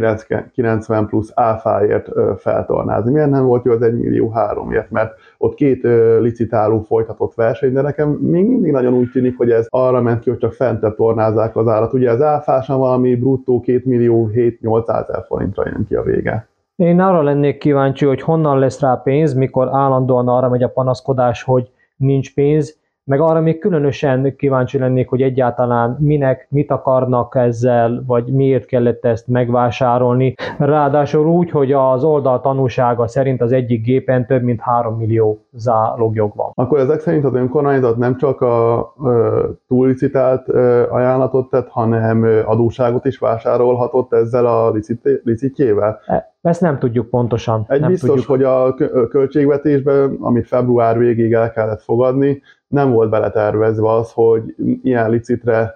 90 0.52 1.06
plusz 1.06 1.32
áfáért 1.34 2.08
feltornázni. 2.36 3.12
Miért 3.12 3.30
nem 3.30 3.44
volt 3.44 3.64
jó 3.64 3.72
az 3.72 3.82
1 3.82 3.94
millió 3.98 4.32
3-ért? 4.34 4.90
Mert 4.90 5.14
ott 5.38 5.54
két 5.54 5.82
licitáló 6.20 6.80
folytatott 6.80 7.34
verseny, 7.34 7.72
de 7.72 7.82
nekem 7.82 8.08
még 8.08 8.46
mindig 8.46 8.72
nagyon 8.72 8.94
úgy 8.94 9.10
tűnik, 9.10 9.36
hogy 9.36 9.50
ez 9.50 9.66
arra 9.70 10.02
ment 10.02 10.20
ki, 10.20 10.30
hogy 10.30 10.38
csak 10.38 10.52
fentebb 10.52 10.94
tornázzák 10.94 11.56
az 11.56 11.68
árat. 11.68 11.92
Ugye 11.92 12.10
az 12.10 12.22
áfásan 12.22 12.78
valami 12.78 13.14
bruttó 13.14 13.60
2 13.60 13.82
millió 13.84 14.30
7-800 14.34 14.88
ezer 14.88 15.24
forintra 15.26 15.62
jön 15.66 15.84
ki 15.88 15.94
a 15.94 16.02
vége. 16.02 16.48
Én 16.76 17.00
arra 17.00 17.22
lennék 17.22 17.58
kíváncsi, 17.58 18.04
hogy 18.04 18.22
honnan 18.22 18.58
lesz 18.58 18.80
rá 18.80 18.94
pénz, 18.94 19.34
mikor 19.34 19.68
állandóan 19.72 20.28
arra 20.28 20.48
megy 20.48 20.62
a 20.62 20.68
panaszkodás, 20.68 21.42
hogy 21.42 21.70
nincs 21.96 22.34
pénz, 22.34 22.77
meg 23.08 23.20
arra 23.20 23.40
még 23.40 23.58
különösen 23.58 24.36
kíváncsi 24.36 24.78
lennék, 24.78 25.08
hogy 25.08 25.22
egyáltalán 25.22 25.96
minek, 26.00 26.46
mit 26.50 26.70
akarnak 26.70 27.34
ezzel, 27.36 28.02
vagy 28.06 28.24
miért 28.32 28.66
kellett 28.66 29.04
ezt 29.04 29.26
megvásárolni. 29.26 30.34
Ráadásul 30.58 31.26
úgy, 31.26 31.50
hogy 31.50 31.72
az 31.72 32.04
oldal 32.04 32.40
tanúsága 32.40 33.06
szerint 33.06 33.40
az 33.40 33.52
egyik 33.52 33.84
gépen 33.84 34.26
több 34.26 34.42
mint 34.42 34.60
3 34.60 34.96
millió 34.96 35.46
zálogjog 35.52 36.32
van. 36.36 36.50
Akkor 36.54 36.78
ezek 36.78 37.00
szerint 37.00 37.24
az 37.24 37.34
önkormányzat 37.34 37.96
nem 37.96 38.16
csak 38.16 38.40
a 38.40 38.94
túllicitált 39.68 40.48
ajánlatot 40.90 41.50
tett, 41.50 41.68
hanem 41.68 42.42
adóságot 42.44 43.04
is 43.04 43.18
vásárolhatott 43.18 44.12
ezzel 44.12 44.46
a 44.46 44.70
licit, 44.70 45.20
licitjével? 45.24 46.00
E, 46.06 46.32
ezt 46.42 46.61
nem 46.61 46.79
tudjuk 46.79 47.11
pontosan. 47.11 47.64
Egy 47.68 47.81
nem 47.81 47.90
biztos, 47.90 48.09
tudjuk. 48.09 48.27
hogy 48.27 48.42
a 48.42 48.74
költségvetésben, 49.09 50.16
amit 50.20 50.46
február 50.46 50.98
végéig 50.98 51.33
el 51.33 51.53
kellett 51.53 51.83
fogadni, 51.83 52.42
nem 52.68 52.92
volt 52.92 53.11
beletervezve 53.11 53.92
az, 53.92 54.12
hogy 54.12 54.55
ilyen 54.83 55.11
licitre 55.11 55.74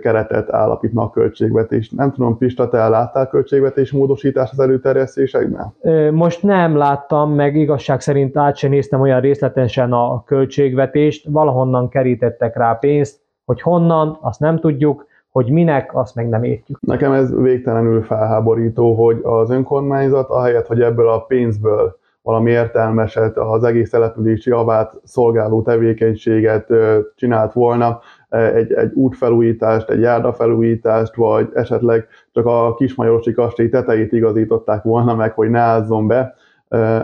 keretet 0.00 0.52
állapítna 0.52 1.02
a 1.02 1.10
költségvetés. 1.10 1.90
Nem 1.90 2.12
tudom, 2.12 2.38
Pista, 2.38 2.68
te 2.68 2.88
láttál 2.88 3.28
költségvetés 3.28 3.92
módosítást 3.92 4.52
az 4.52 4.60
előterjesztésekben? 4.60 5.74
Most 6.12 6.42
nem 6.42 6.76
láttam, 6.76 7.34
meg 7.34 7.56
igazság 7.56 8.00
szerint 8.00 8.36
át 8.36 8.56
sem 8.56 8.70
néztem 8.70 9.00
olyan 9.00 9.20
részletesen 9.20 9.92
a 9.92 10.24
költségvetést, 10.24 11.26
valahonnan 11.28 11.88
kerítettek 11.88 12.56
rá 12.56 12.72
pénzt, 12.72 13.20
hogy 13.44 13.60
honnan, 13.60 14.18
azt 14.20 14.40
nem 14.40 14.58
tudjuk, 14.58 15.06
hogy 15.36 15.50
minek, 15.50 15.90
azt 15.94 16.14
meg 16.14 16.28
nem 16.28 16.44
értjük. 16.44 16.80
Nekem 16.80 17.12
ez 17.12 17.34
végtelenül 17.34 18.02
felháborító, 18.02 18.94
hogy 18.94 19.20
az 19.22 19.50
önkormányzat 19.50 20.28
ahelyett, 20.28 20.66
hogy 20.66 20.80
ebből 20.80 21.08
a 21.08 21.20
pénzből 21.20 21.98
valami 22.22 22.50
értelmeset, 22.50 23.36
az 23.36 23.64
egész 23.64 23.90
települési 23.90 24.50
javát 24.50 25.00
szolgáló 25.04 25.62
tevékenységet 25.62 26.66
csinált 27.14 27.52
volna, 27.52 28.00
egy, 28.28 28.72
egy 28.72 28.92
útfelújítást, 28.92 29.90
egy 29.90 30.00
járdafelújítást, 30.00 31.14
vagy 31.14 31.48
esetleg 31.54 32.06
csak 32.32 32.46
a 32.46 32.74
Kismajorosi 32.74 33.32
kastély 33.32 33.68
tetejét 33.68 34.12
igazították 34.12 34.82
volna 34.82 35.14
meg, 35.14 35.32
hogy 35.32 35.50
ne 35.50 35.60
ázzon 35.60 36.06
be. 36.06 36.34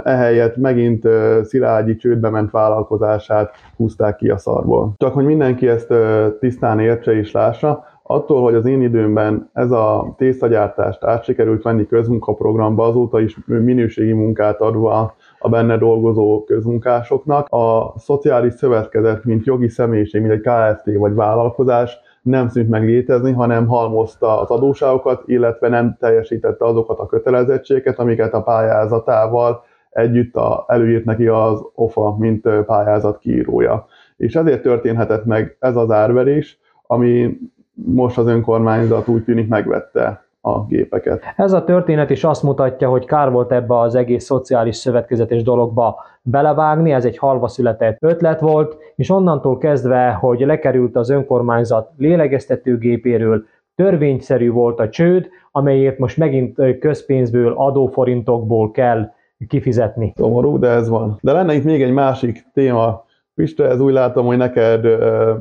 Ehelyett 0.04 0.56
megint 0.56 1.08
Szilágyi 1.42 1.96
csődbe 1.96 2.28
ment 2.28 2.50
vállalkozását 2.50 3.54
húzták 3.76 4.16
ki 4.16 4.28
a 4.28 4.38
szarból. 4.38 4.94
Csak 4.96 5.14
hogy 5.14 5.24
mindenki 5.24 5.68
ezt 5.68 5.92
tisztán 6.40 6.80
értse 6.80 7.12
és 7.12 7.32
lássa, 7.32 7.84
attól, 8.02 8.42
hogy 8.42 8.54
az 8.54 8.66
én 8.66 8.82
időmben 8.82 9.50
ez 9.52 9.70
a 9.70 10.14
tésztagyártást 10.16 11.04
át 11.04 11.24
sikerült 11.24 11.62
venni 11.62 11.86
közmunkaprogramba, 11.86 12.84
azóta 12.84 13.20
is 13.20 13.38
minőségi 13.46 14.12
munkát 14.12 14.60
adva 14.60 15.14
a 15.38 15.48
benne 15.48 15.76
dolgozó 15.76 16.44
közmunkásoknak, 16.44 17.46
a 17.48 17.94
szociális 17.96 18.54
szövetkezet, 18.54 19.24
mint 19.24 19.46
jogi 19.46 19.68
személyiség, 19.68 20.20
mint 20.20 20.32
egy 20.32 20.40
KFT 20.40 20.96
vagy 20.96 21.14
vállalkozás 21.14 21.98
nem 22.22 22.48
szűnt 22.48 22.68
meg 22.68 22.84
létezni, 22.84 23.32
hanem 23.32 23.66
halmozta 23.66 24.40
az 24.40 24.50
adóságokat, 24.50 25.22
illetve 25.26 25.68
nem 25.68 25.96
teljesítette 25.98 26.64
azokat 26.64 26.98
a 26.98 27.06
kötelezettségeket, 27.06 27.98
amiket 27.98 28.34
a 28.34 28.42
pályázatával 28.42 29.64
együtt 29.90 30.36
a, 30.36 30.64
előírt 30.68 31.04
neki 31.04 31.26
az 31.26 31.62
OFA, 31.74 32.16
mint 32.18 32.48
pályázat 32.66 33.18
kiírója. 33.18 33.86
És 34.16 34.34
ezért 34.34 34.62
történhetett 34.62 35.24
meg 35.24 35.56
ez 35.60 35.76
az 35.76 35.90
árverés, 35.90 36.60
ami 36.86 37.38
most 37.74 38.18
az 38.18 38.26
önkormányzat 38.26 39.08
úgy 39.08 39.24
tűnik 39.24 39.48
megvette 39.48 40.24
a 40.40 40.64
gépeket. 40.64 41.22
Ez 41.36 41.52
a 41.52 41.64
történet 41.64 42.10
is 42.10 42.24
azt 42.24 42.42
mutatja, 42.42 42.88
hogy 42.88 43.04
kár 43.04 43.30
volt 43.30 43.52
ebbe 43.52 43.78
az 43.78 43.94
egész 43.94 44.24
szociális 44.24 44.76
szövetkezetes 44.76 45.42
dologba 45.42 46.04
belevágni, 46.22 46.92
ez 46.92 47.04
egy 47.04 47.18
halva 47.18 47.48
született 47.48 47.96
ötlet 48.00 48.40
volt, 48.40 48.76
és 48.96 49.10
onnantól 49.10 49.58
kezdve, 49.58 50.10
hogy 50.10 50.40
lekerült 50.40 50.96
az 50.96 51.10
önkormányzat 51.10 51.90
lélegeztetőgépéről, 51.96 53.44
törvényszerű 53.74 54.50
volt 54.50 54.80
a 54.80 54.88
csőd, 54.88 55.28
amelyért 55.50 55.98
most 55.98 56.16
megint 56.16 56.78
közpénzből, 56.78 57.52
adóforintokból 57.56 58.70
kell 58.70 59.10
kifizetni. 59.48 60.12
Szomorú, 60.16 60.58
de 60.58 60.68
ez 60.68 60.88
van. 60.88 61.18
De 61.20 61.32
lenne 61.32 61.54
itt 61.54 61.64
még 61.64 61.82
egy 61.82 61.92
másik 61.92 62.46
téma. 62.52 63.04
Piste, 63.34 63.68
ez 63.68 63.80
úgy 63.80 63.92
látom, 63.92 64.26
hogy 64.26 64.36
neked 64.36 64.86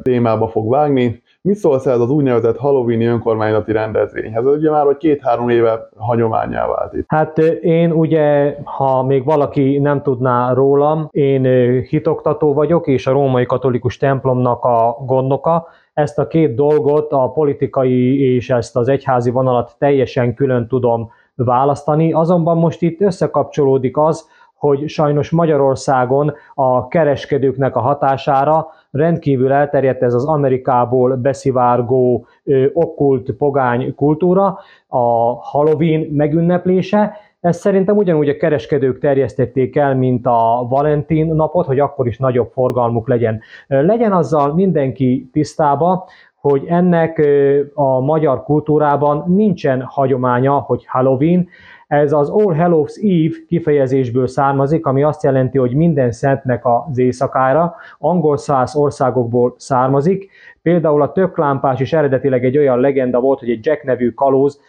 témába 0.01 0.47
fog 0.47 0.69
vágni. 0.69 1.21
Mi 1.43 1.54
szólsz 1.54 1.86
ez 1.86 1.99
az 1.99 2.10
úgynevezett 2.10 2.58
Halloweeni 2.58 3.06
önkormányzati 3.06 3.71
rendezvényhez? 3.71 4.45
Ez 4.45 4.56
ugye 4.56 4.69
már 4.69 4.86
hogy 4.86 4.97
két-három 4.97 5.49
éve 5.49 5.89
hagyományá 5.97 6.67
vált 6.67 6.93
itt. 6.93 7.06
Hát 7.08 7.38
én 7.62 7.91
ugye, 7.91 8.56
ha 8.63 9.04
még 9.04 9.25
valaki 9.25 9.80
nem 9.80 10.01
tudná 10.01 10.54
rólam, 10.54 11.08
én 11.12 11.43
hitoktató 11.82 12.54
vagyok, 12.54 12.88
és 12.88 13.08
a 13.08 13.12
római 13.12 13.45
katolikus 13.45 13.97
templomnak 13.97 14.63
a 14.63 14.97
gondnoka. 15.06 15.67
Ezt 15.93 16.19
a 16.19 16.27
két 16.27 16.56
dolgot, 16.56 17.12
a 17.12 17.32
politikai 17.32 18.34
és 18.36 18.49
ezt 18.49 18.75
az 18.75 18.88
egyházi 18.88 19.32
vonalat 19.32 19.75
teljesen 19.77 20.34
külön 20.34 20.67
tudom 20.67 21.12
választani, 21.36 22.13
azonban 22.13 22.58
most 22.58 22.82
itt 22.82 23.01
összekapcsolódik 23.01 23.97
az, 23.97 24.30
hogy 24.56 24.89
sajnos 24.89 25.30
Magyarországon 25.30 26.34
a 26.54 26.88
kereskedőknek 26.88 27.75
a 27.75 27.80
hatására 27.80 28.67
rendkívül 28.91 29.51
elterjedt 29.51 30.01
ez 30.01 30.13
az 30.13 30.25
Amerikából 30.25 31.15
beszivárgó 31.15 32.25
okkult 32.73 33.32
pogány 33.32 33.95
kultúra, 33.95 34.60
a 34.88 34.99
Halloween 35.41 36.08
megünneplése, 36.12 37.13
ezt 37.41 37.60
szerintem 37.60 37.97
ugyanúgy 37.97 38.30
a 38.30 38.38
kereskedők 38.38 38.99
terjesztették 38.99 39.75
el, 39.75 39.95
mint 39.95 40.25
a 40.25 40.67
Valentin 40.69 41.34
napot, 41.36 41.65
hogy 41.65 41.80
akkor 41.80 42.08
is 42.08 42.17
nagyobb 42.17 42.51
forgalmuk 42.51 43.08
legyen. 43.08 43.41
Legyen 43.67 44.12
azzal 44.12 44.54
mindenki 44.54 45.30
tisztába, 45.32 46.08
hogy 46.36 46.65
ennek 46.67 47.27
a 47.73 47.99
magyar 47.99 48.43
kultúrában 48.43 49.23
nincsen 49.27 49.82
hagyománya, 49.82 50.54
hogy 50.54 50.86
Halloween, 50.88 51.47
ez 51.91 52.13
az 52.13 52.30
All 52.30 52.56
Hallows 52.56 52.95
Eve 52.95 53.36
kifejezésből 53.47 54.27
származik, 54.27 54.86
ami 54.86 55.04
azt 55.04 55.23
jelenti, 55.23 55.58
hogy 55.58 55.73
minden 55.73 56.12
szentnek 56.12 56.65
az 56.65 56.97
éjszakára, 56.97 57.75
angol 57.97 58.38
száz 58.38 58.75
országokból 58.75 59.56
származik. 59.58 60.30
Például 60.62 61.02
a 61.02 61.12
töklámpás 61.12 61.80
is 61.80 61.93
eredetileg 61.93 62.45
egy 62.45 62.58
olyan 62.58 62.80
legenda 62.80 63.19
volt, 63.19 63.39
hogy 63.39 63.50
egy 63.50 63.65
Jack 63.65 63.84
nevű 63.84 64.10
kalóz 64.10 64.62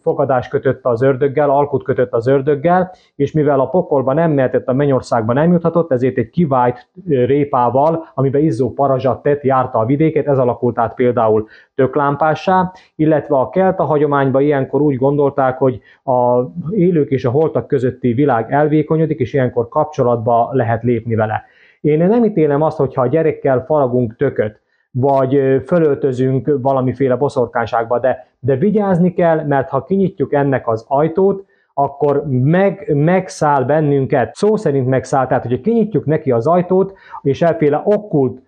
fogadást 0.00 0.50
kötött 0.50 0.84
az 0.84 1.02
ördöggel, 1.02 1.50
alkut 1.50 1.82
kötött 1.82 2.12
az 2.12 2.26
ördöggel, 2.26 2.92
és 3.16 3.32
mivel 3.32 3.60
a 3.60 3.68
pokolba 3.68 4.12
nem 4.12 4.30
mehetett, 4.30 4.68
a 4.68 4.72
mennyországba 4.72 5.32
nem 5.32 5.52
juthatott, 5.52 5.92
ezért 5.92 6.16
egy 6.16 6.30
kivált 6.30 6.88
répával, 7.06 8.08
amiben 8.14 8.42
izzó 8.42 8.72
parazsat 8.72 9.22
tett, 9.22 9.42
járta 9.42 9.78
a 9.78 9.84
vidéket, 9.84 10.26
ez 10.26 10.38
alakult 10.38 10.78
át 10.78 10.94
például 10.94 11.46
töklámpássá, 11.74 12.72
illetve 12.96 13.36
a 13.36 13.48
kelta 13.48 13.84
hagyományban 13.84 14.42
ilyenkor 14.42 14.80
úgy 14.80 14.96
gondolták, 14.96 15.58
hogy 15.58 15.80
a 16.04 16.42
élők 16.70 17.10
és 17.10 17.24
a 17.24 17.30
holtak 17.30 17.66
közötti 17.66 18.12
világ 18.12 18.52
elvékonyodik, 18.52 19.18
és 19.18 19.32
ilyenkor 19.32 19.68
kapcsolatba 19.68 20.48
lehet 20.52 20.82
lépni 20.82 21.14
vele. 21.14 21.44
Én 21.80 21.98
nem 21.98 22.24
ítélem 22.24 22.62
azt, 22.62 22.78
hogyha 22.78 23.02
a 23.02 23.06
gyerekkel 23.06 23.64
faragunk 23.64 24.16
tököt, 24.16 24.60
vagy 24.98 25.62
fölöltözünk 25.66 26.58
valamiféle 26.60 27.16
boszorkányságba, 27.16 27.98
de, 27.98 28.26
de 28.40 28.56
vigyázni 28.56 29.12
kell, 29.12 29.44
mert 29.44 29.68
ha 29.68 29.84
kinyitjuk 29.84 30.32
ennek 30.32 30.68
az 30.68 30.84
ajtót, 30.88 31.44
akkor 31.74 32.22
meg, 32.28 32.92
megszáll 32.94 33.64
bennünket, 33.64 34.34
szó 34.34 34.56
szerint 34.56 34.86
megszáll, 34.86 35.26
tehát 35.26 35.42
hogyha 35.42 35.60
kinyitjuk 35.60 36.04
neki 36.04 36.30
az 36.30 36.46
ajtót, 36.46 36.92
és 37.22 37.42
elféle 37.42 37.82
okkult 37.84 38.42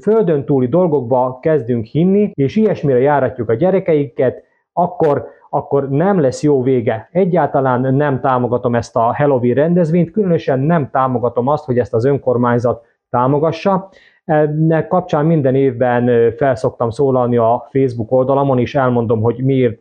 földön 0.00 0.44
túli 0.44 0.66
dolgokba 0.66 1.38
kezdünk 1.42 1.84
hinni, 1.84 2.30
és 2.34 2.56
ilyesmire 2.56 2.98
járatjuk 2.98 3.48
a 3.48 3.54
gyerekeiket, 3.54 4.42
akkor, 4.72 5.26
akkor 5.50 5.88
nem 5.88 6.20
lesz 6.20 6.42
jó 6.42 6.62
vége. 6.62 7.08
Egyáltalán 7.12 7.94
nem 7.94 8.20
támogatom 8.20 8.74
ezt 8.74 8.96
a 8.96 9.14
Halloween 9.14 9.54
rendezvényt, 9.54 10.10
különösen 10.10 10.58
nem 10.58 10.90
támogatom 10.90 11.46
azt, 11.46 11.64
hogy 11.64 11.78
ezt 11.78 11.94
az 11.94 12.04
önkormányzat 12.04 12.84
támogassa. 13.10 13.88
Ennek 14.24 14.88
kapcsán 14.88 15.26
minden 15.26 15.54
évben 15.54 16.32
felszoktam 16.36 16.90
szólalni 16.90 17.36
a 17.36 17.68
Facebook 17.70 18.12
oldalamon, 18.12 18.58
és 18.58 18.74
elmondom, 18.74 19.20
hogy 19.20 19.44
miért 19.44 19.80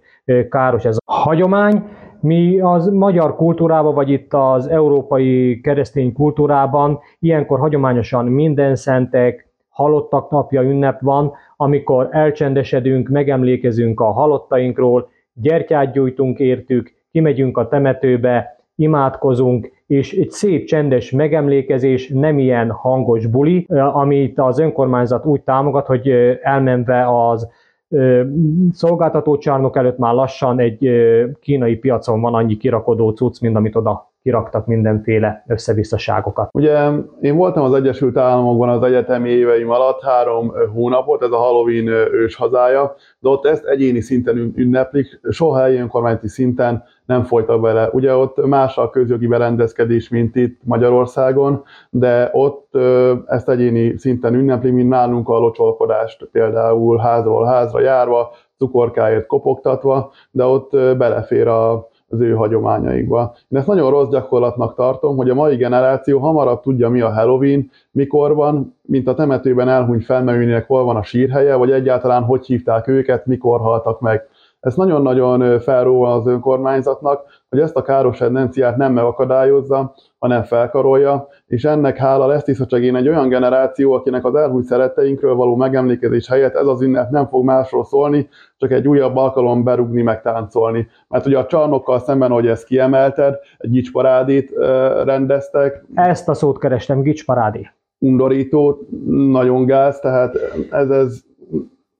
káros 0.49 0.85
ez 0.85 0.97
a 1.05 1.13
hagyomány. 1.13 1.83
Mi 2.19 2.59
az 2.59 2.87
magyar 2.87 3.35
kultúrában, 3.35 3.93
vagy 3.93 4.09
itt 4.09 4.33
az 4.33 4.67
európai 4.67 5.61
keresztény 5.61 6.13
kultúrában 6.13 6.99
ilyenkor 7.19 7.59
hagyományosan 7.59 8.25
minden 8.25 8.75
szentek, 8.75 9.49
halottak 9.69 10.29
napja 10.29 10.61
ünnep 10.61 11.01
van, 11.01 11.31
amikor 11.57 12.07
elcsendesedünk, 12.11 13.09
megemlékezünk 13.09 13.99
a 13.99 14.11
halottainkról, 14.11 15.09
gyertyát 15.33 15.91
gyújtunk 15.91 16.39
értük, 16.39 16.93
kimegyünk 17.11 17.57
a 17.57 17.67
temetőbe, 17.67 18.60
imádkozunk, 18.81 19.71
és 19.87 20.13
egy 20.13 20.29
szép 20.29 20.65
csendes 20.65 21.11
megemlékezés, 21.11 22.09
nem 22.09 22.39
ilyen 22.39 22.69
hangos 22.69 23.25
buli, 23.25 23.67
amit 23.93 24.39
az 24.39 24.59
önkormányzat 24.59 25.25
úgy 25.25 25.41
támogat, 25.41 25.85
hogy 25.85 26.09
elmenve 26.41 27.29
az 27.29 27.49
szolgáltatócsarnok 28.71 29.77
előtt 29.77 29.97
már 29.97 30.13
lassan 30.13 30.59
egy 30.59 30.89
kínai 31.39 31.75
piacon 31.75 32.21
van 32.21 32.33
annyi 32.33 32.57
kirakodó 32.57 33.09
cucc, 33.09 33.41
mint 33.41 33.55
amit 33.55 33.75
oda 33.75 34.09
kiraktak 34.23 34.65
mindenféle 34.65 35.43
összevisszaságokat. 35.47 36.49
Ugye 36.53 36.89
én 37.21 37.35
voltam 37.35 37.63
az 37.63 37.73
Egyesült 37.73 38.17
Államokban 38.17 38.69
az 38.69 38.83
egyetemi 38.83 39.29
éveim 39.29 39.69
alatt 39.69 40.01
három 40.03 40.51
hónapot, 40.73 41.21
ez 41.21 41.31
a 41.31 41.37
Halloween 41.37 41.87
ős 42.13 42.35
hazája, 42.35 42.95
de 43.19 43.29
ott 43.29 43.45
ezt 43.45 43.65
egyéni 43.65 43.99
szinten 43.99 44.53
ünneplik, 44.55 45.19
soha 45.29 45.59
helyi 45.59 45.77
önkormányzati 45.77 46.27
szinten 46.27 46.83
nem 47.11 47.23
folytak 47.23 47.61
vele. 47.61 47.89
Ugye 47.91 48.15
ott 48.15 48.45
más 48.45 48.77
a 48.77 48.89
közjogi 48.89 49.27
berendezkedés, 49.27 50.09
mint 50.09 50.35
itt 50.35 50.59
Magyarországon, 50.63 51.63
de 51.89 52.29
ott 52.33 52.75
ezt 53.25 53.49
egyéni 53.49 53.97
szinten 53.97 54.33
ünneplik, 54.33 54.73
mint 54.73 54.89
nálunk 54.89 55.29
a 55.29 55.39
locsolkodást, 55.39 56.29
például 56.31 56.97
házról 56.97 57.45
házra 57.45 57.81
járva, 57.81 58.31
cukorkáért 58.57 59.25
kopogtatva, 59.25 60.11
de 60.31 60.43
ott 60.43 60.71
belefér 60.97 61.47
a 61.47 61.89
az 62.11 62.19
ő 62.19 62.33
hagyományaikba. 62.33 63.35
Én 63.49 63.57
ezt 63.59 63.67
nagyon 63.67 63.89
rossz 63.89 64.09
gyakorlatnak 64.09 64.75
tartom, 64.75 65.15
hogy 65.15 65.29
a 65.29 65.33
mai 65.33 65.55
generáció 65.55 66.19
hamarabb 66.19 66.61
tudja, 66.61 66.89
mi 66.89 67.01
a 67.01 67.13
Halloween, 67.13 67.69
mikor 67.91 68.35
van, 68.35 68.75
mint 68.81 69.07
a 69.07 69.13
temetőben 69.13 69.69
elhunyt 69.69 70.05
felmerülnének, 70.05 70.67
hol 70.67 70.83
van 70.83 70.95
a 70.95 71.03
sírhelye, 71.03 71.55
vagy 71.55 71.71
egyáltalán 71.71 72.23
hogy 72.23 72.45
hívták 72.45 72.87
őket, 72.87 73.25
mikor 73.25 73.59
haltak 73.59 73.99
meg. 73.99 74.27
Ez 74.61 74.75
nagyon-nagyon 74.75 75.59
felró 75.59 76.03
az 76.03 76.27
önkormányzatnak, 76.27 77.23
hogy 77.49 77.59
ezt 77.59 77.75
a 77.75 77.81
káros 77.81 78.17
tendenciát 78.17 78.77
nem 78.77 78.93
megakadályozza, 78.93 79.93
hanem 80.19 80.43
felkarolja, 80.43 81.27
és 81.47 81.63
ennek 81.63 81.97
hála 81.97 82.25
lesz 82.25 82.43
Tiszacsegén 82.43 82.95
egy 82.95 83.07
olyan 83.07 83.29
generáció, 83.29 83.93
akinek 83.93 84.25
az 84.25 84.35
elhúnyt 84.35 84.65
szeretteinkről 84.65 85.35
való 85.35 85.55
megemlékezés 85.55 86.27
helyett 86.27 86.55
ez 86.55 86.67
az 86.67 86.81
ünnep 86.81 87.09
nem 87.09 87.27
fog 87.27 87.45
másról 87.45 87.83
szólni, 87.83 88.29
csak 88.57 88.71
egy 88.71 88.87
újabb 88.87 89.15
alkalom 89.15 89.63
berugni, 89.63 90.01
megtáncolni. 90.01 90.87
Mert 91.07 91.25
ugye 91.25 91.37
a 91.37 91.45
csarnokkal 91.45 91.99
szemben, 91.99 92.31
hogy 92.31 92.47
ezt 92.47 92.65
kiemelted, 92.65 93.35
egy 93.57 93.69
gicsparádét 93.69 94.51
rendeztek. 95.03 95.85
Ezt 95.93 96.29
a 96.29 96.33
szót 96.33 96.59
kerestem, 96.59 97.01
gicsparádé. 97.01 97.69
Undorító, 97.97 98.87
nagyon 99.31 99.65
gáz, 99.65 99.99
tehát 99.99 100.35
ez, 100.71 100.89
ez 100.89 101.19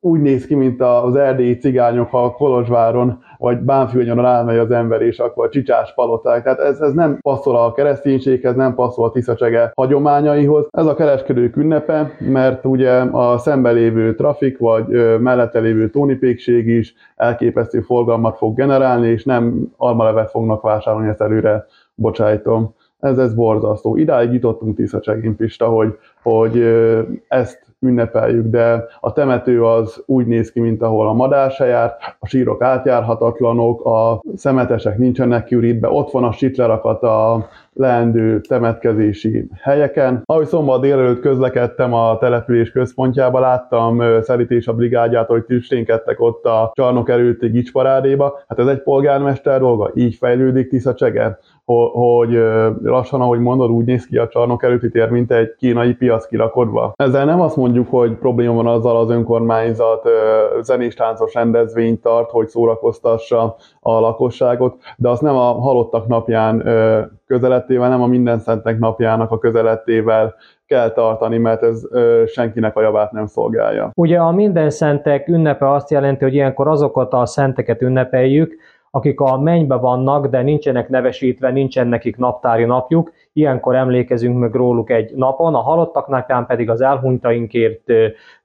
úgy 0.04 0.22
néz 0.22 0.46
ki, 0.46 0.56
mint 0.56 0.82
az 0.82 1.16
erdélyi 1.16 1.58
cigányok, 1.58 2.10
ha 2.10 2.32
Kolozsváron 2.32 3.24
vagy 3.38 3.58
Bánfűnyonon 3.58 4.26
elmegy 4.26 4.58
az 4.58 4.72
ember, 4.72 5.02
és 5.02 5.20
akkor 5.20 5.50
csicsás 5.50 5.94
paloták. 5.94 6.44
Tehát 6.44 6.60
ez, 6.60 6.80
ez 6.80 6.94
nem 6.94 7.18
passzol 7.22 7.56
a 7.56 7.72
kereszténységhez, 7.72 8.56
nem 8.56 8.76
passzol 8.76 9.06
a 9.06 9.12
Tiszacsege 9.12 9.72
hagyományaihoz. 9.76 10.68
Ez 10.72 10.86
a 10.86 10.96
kereskedők 10.96 11.56
ünnepe, 11.56 12.12
mert 12.20 12.66
ugye 12.66 12.92
a 13.02 13.38
szembe 13.38 13.72
lévő 13.72 14.16
trafik, 14.16 14.58
vagy 14.58 14.86
mellette 15.20 15.60
lévő 15.60 15.90
tónipékség 15.90 16.68
is 16.68 16.94
elképesztő 17.16 17.82
forgalmat 17.82 18.38
fog 18.38 18.56
generálni, 18.56 19.08
és 19.08 19.24
nem 19.24 19.72
almalevet 19.78 20.30
fognak 20.30 20.62
vásárolni, 20.62 21.10
ezt 21.10 21.22
előre 21.22 21.66
bocsájtom. 21.96 22.74
ez, 23.00 23.18
ez 23.18 23.34
borzasztó. 23.34 23.96
Idáig 23.96 24.34
jutottunk 24.34 24.76
Tiszacsegén 24.76 25.36
Pista, 25.36 25.68
hogy, 25.68 25.98
hogy 26.22 26.64
ezt 27.28 27.71
ünnepeljük, 27.82 28.46
de 28.46 28.86
a 29.00 29.13
temető 29.13 29.63
az 29.63 30.04
úgy 30.06 30.26
néz 30.26 30.52
ki, 30.52 30.60
mint 30.60 30.82
ahol 30.82 31.08
a 31.08 31.13
madár 31.13 31.52
se 31.52 31.65
jár, 31.65 31.96
a 32.20 32.28
sírok 32.28 32.62
átjárhatatlanok, 32.62 33.86
a 33.86 34.22
szemetesek 34.36 34.98
nincsenek 34.98 35.44
kiürítve, 35.44 35.89
ott 35.89 36.12
van 36.12 36.24
a 36.24 36.32
sitlerakat 36.32 37.04
a 37.04 37.48
leendő 37.74 38.41
temetkezési 38.41 39.48
helyeken. 39.62 40.22
Ahogy 40.26 40.46
szombat 40.46 40.82
délelőtt 40.82 41.20
közlekedtem 41.20 41.94
a 41.94 42.17
település 42.17 42.72
központjába, 42.72 43.39
láttam 43.39 44.02
Szerítés 44.22 44.67
a 44.67 44.74
brigádját, 44.74 45.28
hogy 45.28 45.44
tüsténkedtek 45.44 46.20
ott 46.20 46.46
a 46.46 46.72
csarnok 46.76 47.10
előtti 47.10 47.48
gicsparádéba. 47.48 48.39
Hát 48.48 48.60
ez 48.60 48.67
egy 48.67 48.82
polgármester 48.82 49.60
dolga, 49.60 49.91
így 49.94 50.15
fejlődik 50.15 50.70
Tisza 50.70 50.94
Cseger 50.94 51.38
hogy 51.92 52.40
lassan, 52.84 53.22
ahogy 53.22 53.40
mondod, 53.40 53.70
úgy 53.70 53.86
néz 53.86 54.06
ki 54.06 54.18
a 54.18 54.28
csarnok 54.28 54.64
előtti 54.64 54.90
tér, 54.90 55.10
mint 55.10 55.32
egy 55.32 55.56
kínai 55.58 55.94
piac 55.94 56.28
kirakodva. 56.28 56.94
Ezzel 56.96 57.26
nem 57.26 57.42
azt 57.42 57.56
mondjuk, 57.56 57.90
hogy 57.90 58.14
probléma 58.14 58.54
van 58.54 58.68
azzal 58.68 58.98
az 58.98 59.10
önkormányzat 59.10 60.10
zenés 60.62 60.94
táncos 60.94 61.34
rendezvényt 61.34 62.02
tart, 62.02 62.30
hogy 62.30 62.48
szórakoztassa 62.48 63.56
a 63.80 64.00
lakosságot, 64.00 64.76
de 64.98 65.10
azt 65.10 65.22
nem 65.22 65.36
a 65.36 65.60
halottak 65.60 66.08
napján 66.08 66.64
közelettével, 67.28 67.90
nem 67.90 68.02
a 68.02 68.08
minden 68.08 68.40
szentek 68.40 68.80
napjának 68.80 69.32
a 69.32 69.38
közelettével 69.38 70.36
kell 70.66 70.92
tartani, 70.92 71.38
mert 71.38 71.64
ez 71.64 71.84
ö, 71.92 72.24
senkinek 72.26 72.76
a 72.76 72.82
javát 72.82 73.12
nem 73.12 73.26
szolgálja. 73.26 73.92
Ugye 73.96 74.18
a 74.18 74.32
minden 74.32 74.70
szentek 74.70 75.28
ünnepe 75.28 75.72
azt 75.72 75.92
jelenti, 75.92 76.24
hogy 76.24 76.34
ilyenkor 76.34 76.68
azokat 76.68 77.14
a 77.14 77.26
szenteket 77.26 77.82
ünnepeljük, 77.82 78.56
akik 78.92 79.20
a 79.20 79.38
mennybe 79.38 79.76
vannak, 79.76 80.28
de 80.28 80.42
nincsenek 80.42 80.90
nevesítve, 80.90 81.52
nincsen 81.52 81.88
nekik 81.88 82.18
naptári 82.18 82.64
napjuk, 82.64 83.12
ilyenkor 83.34 83.76
emlékezünk 83.76 84.40
meg 84.40 84.54
róluk 84.54 84.90
egy 84.90 85.14
napon, 85.16 85.56
a 85.56 85.62
halottak 85.62 86.08
napján 86.08 86.46
pedig 86.46 86.70
az 86.70 86.82
elhunytainkért 86.82 87.84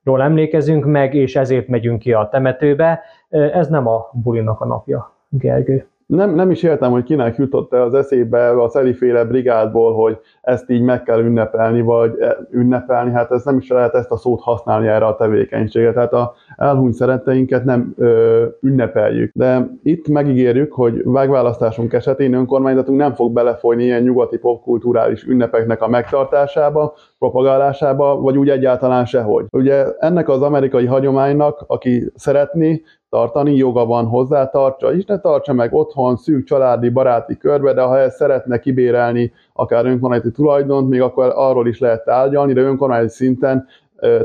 ról 0.04 0.22
emlékezünk 0.22 0.84
meg, 0.84 1.14
és 1.14 1.36
ezért 1.36 1.68
megyünk 1.68 1.98
ki 1.98 2.12
a 2.12 2.28
temetőbe. 2.28 3.02
Ez 3.28 3.68
nem 3.68 3.86
a 3.86 4.10
bulinak 4.12 4.60
a 4.60 4.66
napja, 4.66 5.12
Gergő 5.28 5.88
nem, 6.06 6.34
nem 6.34 6.50
is 6.50 6.62
értem, 6.62 6.90
hogy 6.90 7.02
kinek 7.02 7.36
jutott 7.36 7.72
-e 7.72 7.82
az 7.82 7.94
eszébe 7.94 8.62
a 8.62 8.68
szeliféle 8.68 9.24
brigádból, 9.24 9.94
hogy 9.94 10.18
ezt 10.42 10.70
így 10.70 10.80
meg 10.80 11.02
kell 11.02 11.20
ünnepelni, 11.20 11.80
vagy 11.80 12.18
e, 12.20 12.36
ünnepelni, 12.50 13.10
hát 13.12 13.30
ez 13.30 13.44
nem 13.44 13.56
is 13.56 13.68
lehet 13.68 13.94
ezt 13.94 14.10
a 14.10 14.16
szót 14.16 14.40
használni 14.40 14.86
erre 14.86 15.06
a 15.06 15.16
tevékenységre. 15.16 15.92
Tehát 15.92 16.12
a 16.12 16.34
elhunyt 16.56 16.94
szeretteinket 16.94 17.64
nem 17.64 17.94
ö, 17.96 18.44
ünnepeljük. 18.60 19.30
De 19.34 19.68
itt 19.82 20.08
megígérjük, 20.08 20.72
hogy 20.72 21.02
vágválasztásunk 21.04 21.92
esetén 21.92 22.34
önkormányzatunk 22.34 22.98
nem 22.98 23.14
fog 23.14 23.32
belefolyni 23.32 23.84
ilyen 23.84 24.02
nyugati 24.02 24.38
popkulturális 24.38 25.24
ünnepeknek 25.24 25.82
a 25.82 25.88
megtartásába, 25.88 26.94
propagálásába, 27.18 28.20
vagy 28.20 28.38
úgy 28.38 28.48
egyáltalán 28.48 29.04
sehogy. 29.04 29.44
Ugye 29.50 29.86
ennek 29.98 30.28
az 30.28 30.42
amerikai 30.42 30.86
hagyománynak, 30.86 31.64
aki 31.66 32.12
szeretné, 32.14 32.82
tartani, 33.08 33.56
joga 33.56 33.84
van 33.86 34.06
hozzá, 34.06 34.50
tartsa 34.50 34.92
is, 34.92 35.04
ne 35.04 35.18
tartsa 35.18 35.52
meg 35.52 35.74
otthon, 35.74 36.16
szűk 36.16 36.44
családi, 36.44 36.88
baráti 36.88 37.36
körbe, 37.36 37.72
de 37.72 37.82
ha 37.82 37.98
ezt 37.98 38.16
szeretne 38.16 38.58
kibérelni 38.58 39.32
akár 39.52 39.86
önkormányzati 39.86 40.34
tulajdont, 40.34 40.88
még 40.88 41.00
akkor 41.00 41.32
arról 41.34 41.68
is 41.68 41.78
lehet 41.78 42.04
tárgyalni, 42.04 42.52
de 42.52 42.60
önkormányzati 42.60 43.14
szinten 43.14 43.66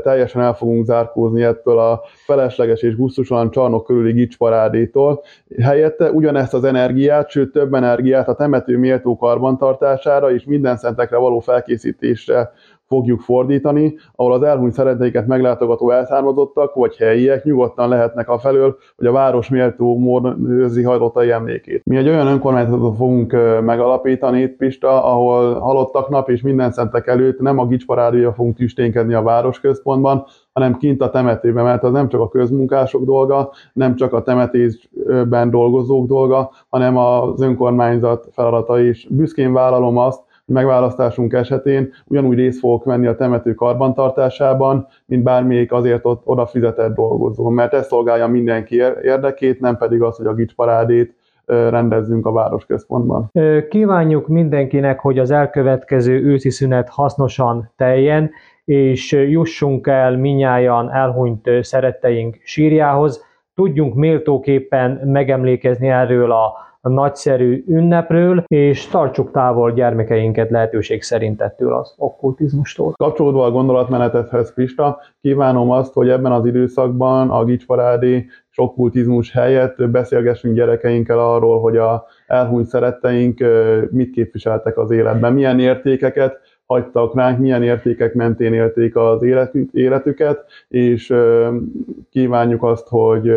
teljesen 0.02 0.42
el 0.42 0.54
fogunk 0.54 0.84
zárkózni 0.84 1.42
ettől 1.42 1.78
a 1.78 2.02
felesleges 2.24 2.82
és 2.82 2.96
gusztusalan 2.96 3.50
csarnok 3.50 3.84
körüli 3.84 4.12
gicsparádétól. 4.12 5.22
Helyette 5.62 6.10
ugyanezt 6.10 6.54
az 6.54 6.64
energiát, 6.64 7.30
sőt 7.30 7.52
több 7.52 7.74
energiát 7.74 8.28
a 8.28 8.34
temető 8.34 8.78
méltó 8.78 9.16
karbantartására 9.16 10.32
és 10.32 10.44
minden 10.44 10.76
szentekre 10.76 11.16
való 11.16 11.38
felkészítésre 11.38 12.52
fogjuk 12.92 13.20
fordítani, 13.20 13.94
ahol 14.14 14.32
az 14.32 14.42
elhunyt 14.42 14.72
szeretteiket 14.72 15.26
meglátogató 15.26 15.90
elszármazottak 15.90 16.74
vagy 16.74 16.96
helyiek 16.96 17.44
nyugodtan 17.44 17.88
lehetnek 17.88 18.28
a 18.28 18.38
felől, 18.38 18.76
hogy 18.96 19.06
a 19.06 19.12
város 19.12 19.48
méltó 19.48 19.98
módon 19.98 20.50
őrzi 20.50 20.82
hajlottai 20.82 21.30
emlékét. 21.30 21.84
Mi 21.84 21.96
egy 21.96 22.08
olyan 22.08 22.26
önkormányzatot 22.26 22.96
fogunk 22.96 23.32
megalapítani 23.64 24.40
itt 24.40 24.56
Pista, 24.56 25.04
ahol 25.04 25.54
halottak 25.58 26.08
nap 26.08 26.30
és 26.30 26.42
minden 26.42 26.72
szentek 26.72 27.06
előtt 27.06 27.40
nem 27.40 27.58
a 27.58 27.66
gicsparádéja 27.66 28.32
fogunk 28.32 28.56
tüsténkedni 28.56 29.14
a 29.14 29.22
városközpontban, 29.22 30.24
hanem 30.52 30.76
kint 30.76 31.02
a 31.02 31.10
temetőben, 31.10 31.64
mert 31.64 31.82
az 31.82 31.92
nem 31.92 32.08
csak 32.08 32.20
a 32.20 32.28
közmunkások 32.28 33.04
dolga, 33.04 33.50
nem 33.72 33.94
csak 33.94 34.12
a 34.12 34.22
temetésben 34.22 35.50
dolgozók 35.50 36.06
dolga, 36.06 36.50
hanem 36.68 36.96
az 36.96 37.42
önkormányzat 37.42 38.28
feladata 38.32 38.80
is. 38.80 39.06
Büszkén 39.10 39.52
vállalom 39.52 39.96
azt, 39.96 40.30
megválasztásunk 40.52 41.32
esetén 41.32 41.92
ugyanúgy 42.06 42.36
részt 42.36 42.58
fogok 42.58 42.84
venni 42.84 43.06
a 43.06 43.16
temető 43.16 43.54
karbantartásában, 43.54 44.86
mint 45.06 45.22
bármelyik 45.22 45.72
azért 45.72 46.04
ott 46.04 46.22
oda 46.24 46.46
fizetett 46.46 46.94
dolgozó, 46.94 47.48
mert 47.48 47.72
ez 47.72 47.86
szolgálja 47.86 48.26
mindenki 48.26 48.76
érdekét, 49.02 49.60
nem 49.60 49.76
pedig 49.76 50.02
az, 50.02 50.16
hogy 50.16 50.26
a 50.26 50.34
gicsparádét 50.34 51.14
rendezzünk 51.46 52.26
a 52.26 52.32
városközpontban. 52.32 53.30
Kívánjuk 53.68 54.28
mindenkinek, 54.28 55.00
hogy 55.00 55.18
az 55.18 55.30
elkövetkező 55.30 56.24
őszi 56.24 56.50
szünet 56.50 56.88
hasznosan 56.88 57.72
teljen, 57.76 58.30
és 58.64 59.12
jussunk 59.12 59.86
el 59.86 60.16
minnyáján 60.16 60.92
elhunyt 60.92 61.50
szeretteink 61.60 62.38
sírjához, 62.42 63.24
tudjunk 63.54 63.94
méltóképpen 63.94 65.00
megemlékezni 65.04 65.88
erről 65.88 66.32
a 66.32 66.52
a 66.84 66.88
nagyszerű 66.88 67.64
ünnepről, 67.66 68.44
és 68.46 68.86
tartsuk 68.86 69.30
távol 69.30 69.72
gyermekeinket 69.72 70.50
lehetőség 70.50 71.02
szerint 71.02 71.40
ettől 71.40 71.72
az 71.74 71.94
okkultizmustól. 71.96 72.92
Kapcsolódva 72.92 73.44
a 73.44 73.50
gondolatmenetethez, 73.50 74.54
Pista, 74.54 75.00
kívánom 75.20 75.70
azt, 75.70 75.92
hogy 75.92 76.08
ebben 76.08 76.32
az 76.32 76.46
időszakban 76.46 77.30
a 77.30 77.44
gicsparádi 77.44 78.14
és 78.50 78.58
okkultizmus 78.58 79.32
helyett 79.32 79.88
beszélgessünk 79.90 80.54
gyerekeinkkel 80.54 81.18
arról, 81.18 81.60
hogy 81.60 81.76
a 81.76 82.04
elhunyt 82.26 82.66
szeretteink 82.66 83.44
mit 83.90 84.10
képviseltek 84.10 84.78
az 84.78 84.90
életben, 84.90 85.32
milyen 85.32 85.60
értékeket 85.60 86.40
hagytak 86.66 87.14
ránk, 87.14 87.38
milyen 87.38 87.62
értékek 87.62 88.14
mentén 88.14 88.54
élték 88.54 88.96
az 88.96 89.26
életüket, 89.72 90.44
és 90.68 91.14
kívánjuk 92.10 92.62
azt, 92.62 92.88
hogy 92.88 93.32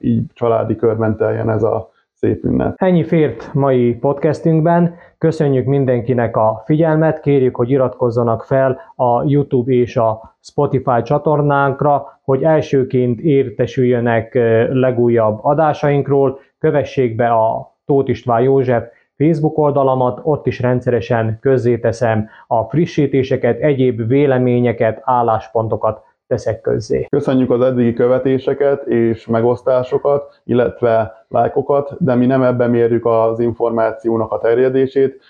így 0.00 0.22
családi 0.32 0.76
körben 0.76 1.16
teljen 1.16 1.50
ez 1.50 1.62
a 1.62 1.90
szép 2.20 2.44
ünnep. 2.44 2.74
Ennyi 2.76 3.04
fért 3.04 3.54
mai 3.54 3.94
podcastünkben. 3.94 4.94
Köszönjük 5.18 5.66
mindenkinek 5.66 6.36
a 6.36 6.62
figyelmet, 6.64 7.20
kérjük, 7.20 7.56
hogy 7.56 7.70
iratkozzanak 7.70 8.44
fel 8.44 8.80
a 8.96 9.22
YouTube 9.24 9.72
és 9.72 9.96
a 9.96 10.36
Spotify 10.40 11.02
csatornánkra, 11.02 12.20
hogy 12.22 12.42
elsőként 12.42 13.20
értesüljenek 13.20 14.34
legújabb 14.72 15.38
adásainkról, 15.42 16.38
kövessék 16.58 17.16
be 17.16 17.28
a 17.28 17.76
Tóth 17.84 18.10
István 18.10 18.42
József 18.42 18.84
Facebook 19.16 19.58
oldalamat, 19.58 20.20
ott 20.22 20.46
is 20.46 20.60
rendszeresen 20.60 21.38
közzéteszem 21.40 22.28
a 22.46 22.62
frissítéseket, 22.62 23.60
egyéb 23.60 24.06
véleményeket, 24.06 25.00
álláspontokat 25.04 26.02
teszek 26.30 26.60
közzé. 26.60 27.06
Köszönjük 27.08 27.50
az 27.50 27.60
eddigi 27.60 27.92
követéseket 27.92 28.86
és 28.86 29.26
megosztásokat, 29.26 30.40
illetve 30.44 31.24
lájkokat, 31.28 31.96
de 31.98 32.14
mi 32.14 32.26
nem 32.26 32.42
ebben 32.42 32.70
mérjük 32.70 33.06
az 33.06 33.40
információnak 33.40 34.32
a 34.32 34.38
terjedését. 34.38 35.20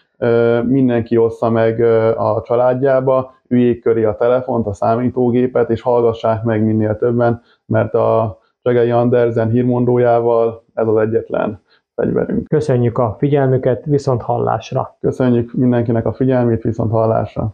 Mindenki 0.64 1.16
ossza 1.16 1.50
meg 1.50 1.80
a 2.16 2.42
családjába, 2.44 3.34
üljék 3.48 3.82
köré 3.82 4.04
a 4.04 4.16
telefont, 4.16 4.66
a 4.66 4.72
számítógépet, 4.72 5.70
és 5.70 5.80
hallgassák 5.80 6.42
meg 6.42 6.64
minél 6.64 6.96
többen, 6.96 7.42
mert 7.66 7.94
a 7.94 8.38
Csegei 8.62 8.90
Andersen 8.90 9.50
hírmondójával 9.50 10.64
ez 10.74 10.86
az 10.86 10.96
egyetlen 10.96 11.60
fegyverünk. 11.94 12.48
Köszönjük 12.48 12.98
a 12.98 13.16
figyelmüket, 13.18 13.84
viszont 13.84 14.22
hallásra! 14.22 14.96
Köszönjük 15.00 15.52
mindenkinek 15.52 16.06
a 16.06 16.12
figyelmét, 16.12 16.62
viszont 16.62 16.90
hallásra! 16.90 17.52